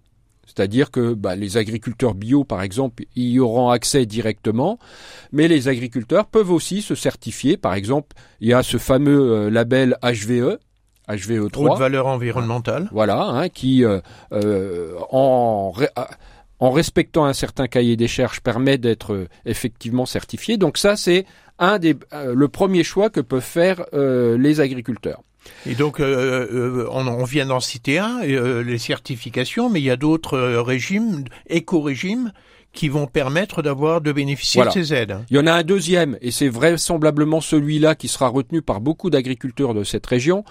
C'est-à-dire 0.45 0.91
que 0.91 1.13
bah, 1.13 1.35
les 1.35 1.57
agriculteurs 1.57 2.13
bio, 2.13 2.43
par 2.43 2.61
exemple, 2.61 3.03
y 3.15 3.39
auront 3.39 3.69
accès 3.69 4.05
directement, 4.05 4.77
mais 5.31 5.47
les 5.47 5.67
agriculteurs 5.67 6.27
peuvent 6.27 6.51
aussi 6.51 6.83
se 6.83 6.93
certifier. 6.93 7.57
Par 7.57 7.73
exemple, 7.73 8.15
il 8.41 8.49
y 8.49 8.53
a 8.53 8.61
ce 8.61 8.77
fameux 8.77 9.31
euh, 9.31 9.49
label 9.49 9.97
HVE, 10.03 10.59
HVE3. 11.09 11.71
Haute 11.71 11.79
valeur 11.79 12.05
environnementale. 12.07 12.89
Voilà, 12.91 13.23
hein, 13.23 13.49
qui, 13.49 13.83
euh, 13.83 13.99
euh, 14.33 14.93
en, 15.09 15.73
en 16.59 16.71
respectant 16.71 17.25
un 17.25 17.33
certain 17.33 17.67
cahier 17.67 17.95
des 17.95 18.07
charges, 18.07 18.41
permet 18.41 18.77
d'être 18.77 19.27
effectivement 19.45 20.05
certifié. 20.05 20.57
Donc 20.57 20.77
ça, 20.77 20.95
c'est 20.95 21.25
un 21.59 21.79
des, 21.79 21.95
le 22.11 22.47
premier 22.47 22.83
choix 22.83 23.09
que 23.09 23.21
peuvent 23.21 23.41
faire 23.41 23.85
euh, 23.93 24.37
les 24.37 24.59
agriculteurs. 24.59 25.21
Et 25.67 25.75
donc, 25.75 25.99
euh, 25.99 26.87
on, 26.91 27.07
on, 27.07 27.23
vient 27.23 27.47
d'en 27.47 27.59
citer 27.59 27.99
un, 27.99 28.19
euh, 28.23 28.63
les 28.63 28.77
certifications, 28.77 29.69
mais 29.69 29.79
il 29.79 29.85
y 29.85 29.89
a 29.89 29.97
d'autres 29.97 30.37
régimes, 30.39 31.23
éco-régimes, 31.47 32.31
qui 32.75 32.89
vont 32.89 33.07
permettre 33.07 33.61
d'avoir 33.61 34.01
de 34.01 34.11
bénéficier 34.11 34.59
voilà. 34.59 34.71
de 34.71 34.83
ces 34.83 34.93
aides. 34.93 35.17
Il 35.29 35.37
y 35.37 35.39
en 35.39 35.47
a 35.47 35.53
un 35.53 35.63
deuxième, 35.63 36.17
et 36.21 36.29
c'est 36.29 36.49
vraisemblablement 36.49 37.41
celui-là 37.41 37.95
qui 37.95 38.07
sera 38.07 38.27
retenu 38.27 38.61
par 38.61 38.81
beaucoup 38.81 39.09
d'agriculteurs 39.09 39.73
de 39.73 39.83
cette 39.83 40.05
région, 40.05 40.43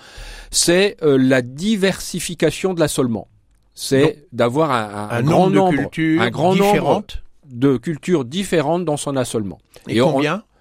c'est 0.50 0.96
euh, 1.02 1.18
la 1.18 1.42
diversification 1.42 2.74
de 2.74 2.80
l'assolement. 2.80 3.28
C'est 3.74 4.26
d'avoir 4.32 4.70
un, 4.70 5.08
un, 5.10 5.18
un, 5.18 5.22
grand 5.22 5.50
nombre, 5.50 5.72
de 5.72 5.76
cultures 5.78 6.22
un 6.22 6.30
grand 6.30 6.52
différentes. 6.54 6.82
nombre 6.82 7.06
de 7.50 7.76
cultures 7.76 8.24
différentes 8.24 8.84
dans 8.84 8.96
son 8.96 9.16
assolement. 9.16 9.58
Et, 9.88 9.96
et 9.96 10.00
combien 10.00 10.36
on, 10.36 10.53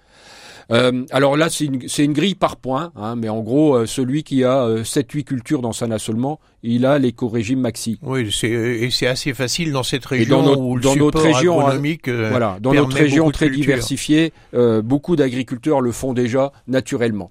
euh, 0.70 1.04
alors 1.10 1.36
là, 1.36 1.48
c'est 1.50 1.66
une, 1.66 1.80
une, 1.98 2.12
grille 2.12 2.34
par 2.34 2.56
point, 2.56 2.92
hein, 2.96 3.16
mais 3.16 3.28
en 3.28 3.42
gros, 3.42 3.74
euh, 3.74 3.86
celui 3.86 4.22
qui 4.22 4.44
a 4.44 4.64
euh, 4.64 4.82
7-8 4.82 5.24
cultures 5.24 5.62
dans 5.62 5.72
son 5.72 5.90
assolement, 5.90 6.40
il 6.64 6.86
a 6.86 6.98
l'éco-régime 6.98 7.60
maxi. 7.60 7.98
Oui, 8.02 8.30
c'est, 8.32 8.48
et 8.48 8.90
c'est 8.90 9.06
assez 9.06 9.34
facile 9.34 9.72
dans 9.72 9.82
cette 9.82 10.04
région 10.06 10.24
et 10.24 10.42
dans 10.42 10.48
notre, 10.48 10.62
où 10.62 10.76
le 10.76 10.82
dans 10.82 10.96
notre 10.96 11.20
région, 11.20 11.60
agronomique 11.60 12.08
euh, 12.08 12.30
voilà, 12.30 12.56
dans 12.60 12.72
notre 12.72 12.96
région 12.96 13.30
très 13.30 13.50
diversifiée, 13.50 14.32
euh, 14.54 14.80
beaucoup 14.80 15.14
d'agriculteurs 15.14 15.82
le 15.82 15.92
font 15.92 16.14
déjà 16.14 16.52
naturellement. 16.66 17.30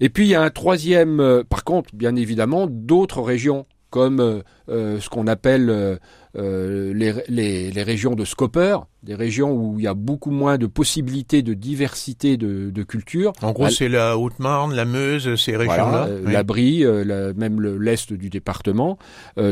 Et 0.00 0.08
puis 0.08 0.26
il 0.26 0.30
y 0.30 0.34
a 0.36 0.42
un 0.42 0.50
troisième, 0.50 1.18
euh, 1.18 1.42
par 1.42 1.64
contre, 1.64 1.90
bien 1.94 2.14
évidemment, 2.14 2.68
d'autres 2.70 3.20
régions 3.20 3.66
comme 3.90 4.20
euh, 4.20 4.42
euh, 4.68 5.00
ce 5.00 5.08
qu'on 5.08 5.26
appelle 5.26 5.70
euh, 5.70 6.92
les, 6.94 7.70
les, 7.70 7.82
régions 7.82 8.14
de 8.14 8.24
Scopper, 8.24 8.78
des 9.02 9.14
régions 9.14 9.52
où 9.52 9.78
il 9.78 9.84
y 9.84 9.86
a 9.86 9.94
beaucoup 9.94 10.30
moins 10.30 10.58
de 10.58 10.66
possibilités 10.66 11.42
de 11.42 11.54
diversité 11.54 12.36
de, 12.36 12.70
de 12.70 12.82
cultures. 12.82 13.32
En 13.42 13.52
gros, 13.52 13.70
c'est 13.70 13.88
la 13.88 14.18
Haute-Marne, 14.18 14.74
la 14.74 14.84
Meuse, 14.84 15.36
ces 15.36 15.56
régions-là. 15.56 16.08
La 16.24 16.42
Brie, 16.42 16.84
même 16.84 17.60
l'est 17.60 18.12
du 18.12 18.30
département. 18.30 18.98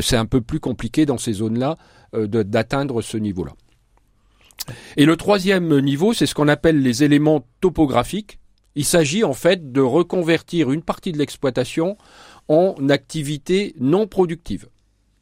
c'est 0.00 0.16
un 0.16 0.26
peu 0.26 0.40
plus 0.40 0.60
compliqué 0.60 1.06
dans 1.06 1.18
ces 1.18 1.32
zones-là 1.34 1.76
d'atteindre 2.12 3.02
ce 3.02 3.16
niveau-là. 3.16 3.52
Et 4.96 5.06
le 5.06 5.16
troisième 5.16 5.80
niveau, 5.80 6.12
c'est 6.12 6.26
ce 6.26 6.34
qu'on 6.34 6.48
appelle 6.48 6.82
les 6.82 7.04
éléments 7.04 7.46
topographiques. 7.60 8.38
Il 8.74 8.84
s'agit 8.84 9.24
en 9.24 9.32
fait 9.32 9.72
de 9.72 9.80
reconvertir 9.80 10.70
une 10.70 10.82
partie 10.82 11.12
de 11.12 11.18
l'exploitation 11.18 11.96
en 12.48 12.74
activité 12.88 13.74
non 13.78 14.06
productive. 14.06 14.68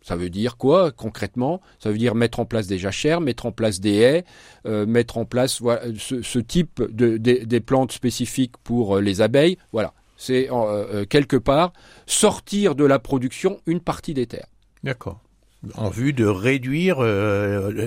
Ça 0.04 0.16
veut 0.16 0.28
dire 0.28 0.58
quoi 0.58 0.92
concrètement? 0.92 1.62
Ça 1.78 1.90
veut 1.90 1.96
dire 1.96 2.14
mettre 2.14 2.38
en 2.38 2.44
place 2.44 2.66
des 2.66 2.76
jachères, 2.76 3.22
mettre 3.22 3.46
en 3.46 3.52
place 3.52 3.80
des 3.80 3.94
haies, 3.94 4.24
euh, 4.66 4.84
mettre 4.84 5.16
en 5.16 5.24
place 5.24 5.62
ce, 5.96 6.38
type 6.38 6.82
de, 6.90 7.16
des 7.16 7.60
plantes 7.60 7.92
spécifiques 7.92 8.58
pour 8.62 8.98
euh, 8.98 9.00
les 9.00 9.22
abeilles. 9.22 9.56
Voilà, 9.72 9.94
c'est 10.18 10.48
euh, 10.52 11.06
quelque 11.06 11.38
part 11.38 11.72
sortir 12.06 12.74
de 12.74 12.84
la 12.84 12.98
production 12.98 13.60
une 13.66 13.80
partie 13.80 14.12
des 14.12 14.26
terres. 14.26 14.48
D'accord 14.84 15.20
en 15.76 15.88
vue 15.88 16.12
de 16.12 16.26
réduire 16.26 16.98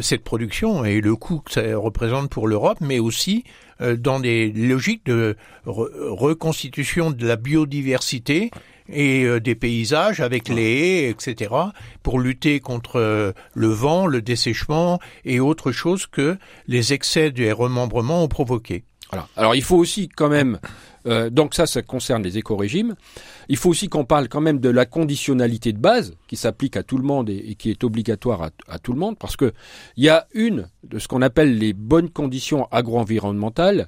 cette 0.02 0.24
production 0.24 0.84
et 0.84 1.00
le 1.00 1.16
coût 1.16 1.42
que 1.42 1.52
ça 1.52 1.78
représente 1.78 2.28
pour 2.32 2.48
l'Europe, 2.48 2.80
mais 2.82 2.98
aussi 2.98 3.44
dans 3.80 4.20
des 4.20 4.52
logiques 4.52 5.06
de 5.06 5.36
reconstitution 5.68 7.12
de 7.12 7.28
la 7.28 7.36
biodiversité 7.36 8.50
et 8.90 9.24
euh, 9.24 9.40
des 9.40 9.56
paysages 9.56 10.20
avec 10.20 10.50
les 10.50 10.80
haies, 10.80 11.10
etc., 11.10 11.54
pour 12.04 12.20
lutter 12.20 12.60
contre 12.60 13.34
le 13.54 13.68
vent, 13.68 14.08
le 14.08 14.22
dessèchement 14.22 15.00
et 15.26 15.40
autre 15.40 15.72
chose 15.72 16.08
que 16.08 16.38
les 16.68 16.94
excès 16.94 17.32
des 17.32 17.52
remembrements 17.52 18.24
ont 18.24 18.28
provoqué. 18.28 18.84
Voilà. 19.12 19.28
Alors 19.38 19.56
il 19.56 19.64
faut 19.64 19.78
aussi 19.78 20.10
quand 20.10 20.30
même 20.30 20.60
euh, 21.08 21.30
donc 21.30 21.54
ça, 21.54 21.66
ça 21.66 21.82
concerne 21.82 22.24
les 22.24 22.38
éco-régimes. 22.38 22.96
Il 23.50 23.58
faut 23.58 23.70
aussi 23.70 23.88
qu'on 23.88 24.06
parle 24.06 24.28
quand 24.28 24.42
même 24.42 24.60
de 24.60 24.70
la 24.70 24.86
conditionnalité 24.86 25.72
de 25.74 25.78
base 25.80 26.16
qui 26.28 26.36
s'applique 26.36 26.78
à 26.78 26.84
tout 26.84 26.98
le 26.98 27.04
monde 27.04 27.30
et, 27.30 27.56
qui 27.56 27.70
est 27.70 27.84
obligatoire 27.84 28.50
à, 28.68 28.80
tout 28.80 28.94
le 28.94 29.00
monde 29.00 29.18
parce 29.18 29.36
que 29.36 29.54
il 29.96 30.04
y 30.04 30.10
a 30.10 30.28
une 30.34 30.68
de 30.84 31.00
ce 31.00 31.08
qu'on 31.08 31.22
appelle 31.22 31.58
les 31.58 31.74
bonnes 31.74 32.10
conditions 32.10 32.68
agro-environnementales. 32.72 33.88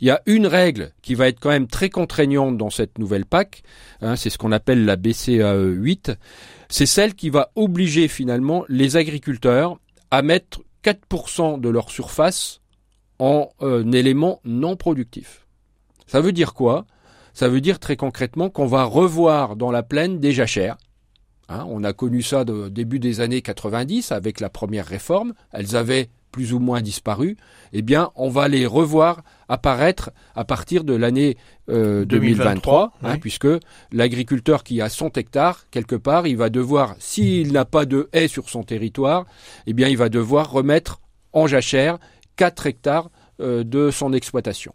Il 0.00 0.06
y 0.06 0.10
a 0.10 0.22
une 0.26 0.46
règle 0.46 0.92
qui 1.02 1.14
va 1.14 1.28
être 1.28 1.40
quand 1.40 1.50
même 1.50 1.66
très 1.66 1.90
contraignante 1.90 2.56
dans 2.56 2.70
cette 2.70 2.98
nouvelle 2.98 3.26
PAC. 3.26 3.62
Hein, 4.00 4.16
c'est 4.16 4.30
ce 4.30 4.38
qu'on 4.38 4.52
appelle 4.52 4.84
la 4.84 4.96
BCAE 4.96 5.72
8. 5.72 6.12
C'est 6.68 6.86
celle 6.86 7.14
qui 7.14 7.30
va 7.30 7.50
obliger 7.56 8.08
finalement 8.08 8.64
les 8.68 8.96
agriculteurs 8.96 9.78
à 10.10 10.22
mettre 10.22 10.60
4% 10.84 11.60
de 11.60 11.68
leur 11.68 11.90
surface 11.90 12.60
en 13.18 13.50
euh, 13.62 13.90
éléments 13.92 14.40
non 14.44 14.76
productifs. 14.76 15.46
Ça 16.10 16.20
veut 16.20 16.32
dire 16.32 16.54
quoi? 16.54 16.86
Ça 17.34 17.48
veut 17.48 17.60
dire 17.60 17.78
très 17.78 17.94
concrètement 17.94 18.50
qu'on 18.50 18.66
va 18.66 18.82
revoir 18.82 19.54
dans 19.54 19.70
la 19.70 19.84
plaine 19.84 20.18
des 20.18 20.32
jachères. 20.32 20.76
Hein, 21.48 21.64
on 21.68 21.84
a 21.84 21.92
connu 21.92 22.20
ça 22.20 22.40
au 22.40 22.68
début 22.68 22.98
des 22.98 23.20
années 23.20 23.42
90 23.42 24.10
avec 24.10 24.40
la 24.40 24.48
première 24.48 24.86
réforme. 24.86 25.34
Elles 25.52 25.76
avaient 25.76 26.10
plus 26.32 26.52
ou 26.52 26.58
moins 26.58 26.80
disparu, 26.80 27.36
eh 27.72 27.82
bien, 27.82 28.10
on 28.16 28.28
va 28.28 28.48
les 28.48 28.66
revoir 28.66 29.22
apparaître 29.48 30.10
à 30.34 30.44
partir 30.44 30.82
de 30.82 30.94
l'année 30.94 31.36
2023, 31.68 32.92
euh, 33.04 33.06
hein, 33.06 33.18
puisque 33.18 33.48
l'agriculteur 33.92 34.64
qui 34.64 34.80
a 34.80 34.88
100 34.88 35.16
hectares, 35.16 35.66
quelque 35.70 35.96
part, 35.96 36.26
il 36.26 36.36
va 36.36 36.50
devoir, 36.50 36.96
s'il 36.98 37.52
n'a 37.52 37.64
pas 37.64 37.84
de 37.84 38.08
haie 38.12 38.26
sur 38.26 38.48
son 38.48 38.64
territoire, 38.64 39.26
eh 39.68 39.74
bien, 39.74 39.86
il 39.86 39.96
va 39.96 40.08
devoir 40.08 40.50
remettre 40.50 41.00
en 41.32 41.46
jachère 41.46 41.98
4 42.34 42.66
hectares 42.66 43.10
euh, 43.40 43.62
de 43.62 43.92
son 43.92 44.12
exploitation. 44.12 44.72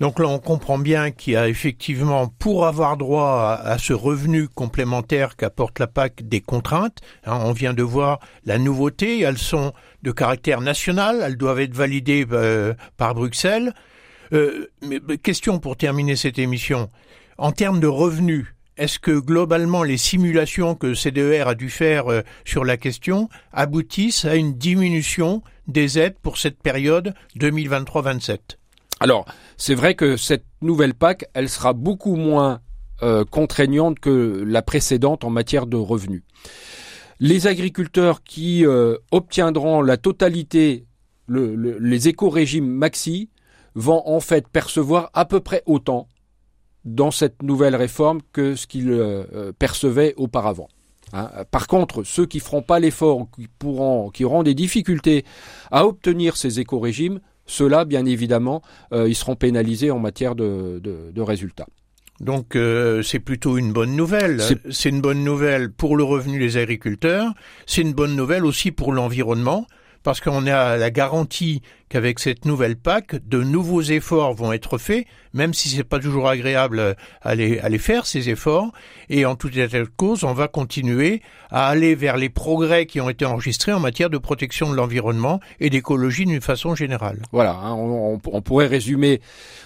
Donc 0.00 0.18
là, 0.18 0.28
on 0.28 0.38
comprend 0.38 0.78
bien 0.78 1.10
qu'il 1.10 1.32
y 1.32 1.36
a 1.36 1.48
effectivement, 1.48 2.28
pour 2.28 2.66
avoir 2.66 2.96
droit 2.96 3.58
à, 3.62 3.78
ce 3.78 3.92
revenu 3.92 4.48
complémentaire 4.48 5.36
qu'apporte 5.36 5.78
la 5.78 5.86
PAC, 5.86 6.28
des 6.28 6.40
contraintes. 6.40 6.98
Hein, 7.24 7.40
on 7.44 7.52
vient 7.52 7.72
de 7.72 7.82
voir 7.82 8.20
la 8.44 8.58
nouveauté, 8.58 9.20
elles 9.20 9.38
sont 9.38 9.72
de 10.02 10.12
caractère 10.12 10.60
national, 10.60 11.22
elles 11.24 11.36
doivent 11.36 11.60
être 11.60 11.74
validées 11.74 12.26
euh, 12.30 12.74
par 12.96 13.14
Bruxelles. 13.14 13.72
Euh, 14.32 14.66
question 15.22 15.58
pour 15.58 15.76
terminer 15.76 16.16
cette 16.16 16.38
émission. 16.38 16.90
En 17.38 17.52
termes 17.52 17.80
de 17.80 17.86
revenus, 17.86 18.46
est-ce 18.76 18.98
que 18.98 19.18
globalement 19.18 19.82
les 19.82 19.96
simulations 19.96 20.74
que 20.74 20.94
CDER 20.94 21.44
a 21.46 21.54
dû 21.54 21.70
faire 21.70 22.12
euh, 22.12 22.22
sur 22.44 22.64
la 22.64 22.76
question 22.76 23.30
aboutissent 23.52 24.26
à 24.26 24.36
une 24.36 24.58
diminution 24.58 25.42
des 25.66 25.98
aides 25.98 26.18
pour 26.22 26.36
cette 26.36 26.60
période 26.60 27.14
2023-27 27.38 28.58
alors, 29.00 29.26
c'est 29.56 29.74
vrai 29.74 29.94
que 29.94 30.16
cette 30.16 30.46
nouvelle 30.62 30.94
PAC, 30.94 31.26
elle 31.34 31.48
sera 31.48 31.72
beaucoup 31.72 32.16
moins 32.16 32.60
euh, 33.02 33.24
contraignante 33.24 34.00
que 34.00 34.42
la 34.46 34.62
précédente 34.62 35.24
en 35.24 35.30
matière 35.30 35.66
de 35.66 35.76
revenus. 35.76 36.22
Les 37.20 37.46
agriculteurs 37.46 38.22
qui 38.22 38.64
euh, 38.64 38.96
obtiendront 39.10 39.82
la 39.82 39.98
totalité, 39.98 40.86
les 41.28 42.08
éco-régimes 42.08 42.66
maxi, 42.66 43.28
vont 43.74 44.02
en 44.06 44.20
fait 44.20 44.48
percevoir 44.48 45.10
à 45.12 45.26
peu 45.26 45.40
près 45.40 45.62
autant 45.66 46.08
dans 46.86 47.10
cette 47.10 47.42
nouvelle 47.42 47.76
réforme 47.76 48.20
que 48.32 48.54
ce 48.54 48.66
qu'ils 48.66 48.90
euh, 48.90 49.52
percevaient 49.58 50.14
auparavant. 50.16 50.68
Hein. 51.12 51.30
Par 51.50 51.66
contre, 51.66 52.02
ceux 52.02 52.24
qui 52.24 52.40
feront 52.40 52.62
pas 52.62 52.80
l'effort, 52.80 53.28
qui 53.34 53.48
pourront, 53.58 54.08
qui 54.08 54.24
auront 54.24 54.42
des 54.42 54.54
difficultés 54.54 55.26
à 55.70 55.86
obtenir 55.86 56.36
ces 56.38 56.60
éco-régimes, 56.60 57.20
ceux-là, 57.46 57.84
bien 57.84 58.04
évidemment, 58.04 58.62
euh, 58.92 59.08
ils 59.08 59.14
seront 59.14 59.36
pénalisés 59.36 59.90
en 59.90 59.98
matière 59.98 60.34
de, 60.34 61.20
résultats. 61.20 61.66
Donc 62.20 62.56
euh, 62.56 63.02
c'est 63.02 63.18
plutôt 63.18 63.58
une 63.58 63.72
bonne 63.72 63.94
nouvelle. 63.94 64.40
C'est 64.70 64.88
une 64.88 65.00
bonne 65.00 65.22
nouvelle 65.22 65.70
pour 65.70 65.96
le 65.96 66.04
revenu 66.04 66.38
des 66.38 66.56
agriculteurs. 66.56 67.32
C'est 67.66 67.82
une 67.82 67.92
bonne 67.92 68.16
nouvelle 68.16 68.44
aussi 68.44 68.72
pour 68.72 68.92
l'environnement 68.92 69.66
parce 70.06 70.20
qu'on 70.20 70.46
a 70.46 70.76
la 70.76 70.90
garantie 70.92 71.62
qu'avec 71.88 72.20
cette 72.20 72.44
nouvelle 72.44 72.76
PAC, 72.76 73.16
de 73.26 73.42
nouveaux 73.42 73.82
efforts 73.82 74.34
vont 74.34 74.52
être 74.52 74.78
faits, 74.78 75.04
même 75.32 75.52
si 75.52 75.68
c'est 75.68 75.82
pas 75.82 75.98
toujours 75.98 76.28
agréable 76.28 76.94
à 77.22 77.34
les, 77.34 77.58
à 77.58 77.68
faire, 77.76 78.06
ces 78.06 78.30
efforts. 78.30 78.70
Et 79.08 79.26
en 79.26 79.34
toute 79.34 79.56
état 79.56 79.80
de 79.80 79.88
cause, 79.96 80.22
on 80.22 80.32
va 80.32 80.46
continuer 80.46 81.22
à 81.50 81.66
aller 81.66 81.96
vers 81.96 82.18
les 82.18 82.28
progrès 82.28 82.86
qui 82.86 83.00
ont 83.00 83.10
été 83.10 83.24
enregistrés 83.24 83.72
en 83.72 83.80
matière 83.80 84.08
de 84.08 84.16
protection 84.16 84.70
de 84.70 84.76
l'environnement 84.76 85.40
et 85.58 85.70
d'écologie 85.70 86.24
d'une 86.24 86.40
façon 86.40 86.76
générale. 86.76 87.20
Voilà, 87.32 87.54
hein, 87.54 87.74
on, 87.74 88.42
pourrait 88.42 88.68
résumer, 88.68 89.20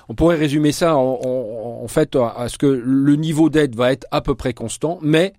on 0.08 0.14
pourrait 0.14 0.36
résumer 0.36 0.72
ça 0.72 0.96
en 0.96 1.86
fait 1.86 2.16
à 2.16 2.48
ce 2.48 2.56
que 2.56 2.64
le 2.66 3.16
niveau 3.16 3.50
d'aide 3.50 3.76
va 3.76 3.92
être 3.92 4.06
à 4.10 4.22
peu 4.22 4.34
près 4.34 4.54
constant, 4.54 5.00
mais 5.02 5.34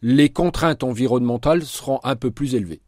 les 0.00 0.30
contraintes 0.30 0.82
environnementales 0.82 1.62
seront 1.62 2.00
un 2.02 2.16
peu 2.16 2.32
plus 2.32 2.56
élevées. 2.56 2.80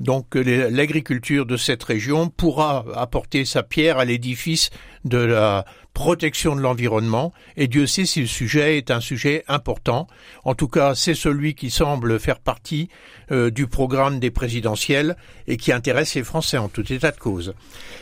Donc 0.00 0.34
l'agriculture 0.34 1.46
de 1.46 1.56
cette 1.56 1.82
région 1.82 2.28
pourra 2.28 2.84
apporter 2.94 3.44
sa 3.44 3.62
pierre 3.62 3.98
à 3.98 4.04
l'édifice 4.04 4.70
de 5.04 5.18
la 5.18 5.64
protection 5.96 6.54
de 6.54 6.60
l'environnement, 6.60 7.32
et 7.56 7.68
Dieu 7.68 7.86
sait 7.86 8.04
si 8.04 8.20
le 8.20 8.26
sujet 8.26 8.76
est 8.76 8.90
un 8.90 9.00
sujet 9.00 9.44
important. 9.48 10.08
En 10.44 10.54
tout 10.54 10.68
cas, 10.68 10.94
c'est 10.94 11.14
celui 11.14 11.54
qui 11.54 11.70
semble 11.70 12.20
faire 12.20 12.38
partie 12.38 12.90
euh, 13.32 13.50
du 13.50 13.66
programme 13.66 14.20
des 14.20 14.30
présidentielles 14.30 15.16
et 15.46 15.56
qui 15.56 15.72
intéresse 15.72 16.14
les 16.14 16.22
Français 16.22 16.58
en 16.58 16.68
tout 16.68 16.92
état 16.92 17.12
de 17.12 17.16
cause. 17.16 17.54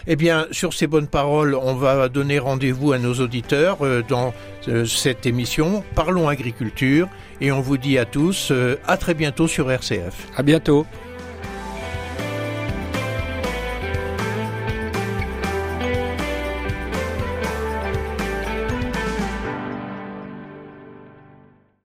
Eh 0.08 0.16
bien, 0.16 0.48
sur 0.50 0.74
ces 0.74 0.88
bonnes 0.88 1.06
paroles, 1.06 1.54
on 1.54 1.74
va 1.74 2.08
donner 2.08 2.40
rendez-vous 2.40 2.92
à 2.92 2.98
nos 2.98 3.14
auditeurs 3.14 3.78
euh, 3.82 4.02
dans 4.02 4.34
euh, 4.66 4.84
cette 4.86 5.24
émission 5.24 5.84
Parlons 5.94 6.28
agriculture, 6.28 7.08
et 7.40 7.52
on 7.52 7.60
vous 7.60 7.76
dit 7.76 7.96
à 7.96 8.06
tous 8.06 8.52
à 8.88 8.96
très 8.96 9.14
bientôt 9.14 9.46
sur 9.46 9.70
RCF. 9.70 10.26
À 10.36 10.42
bientôt. 10.42 10.84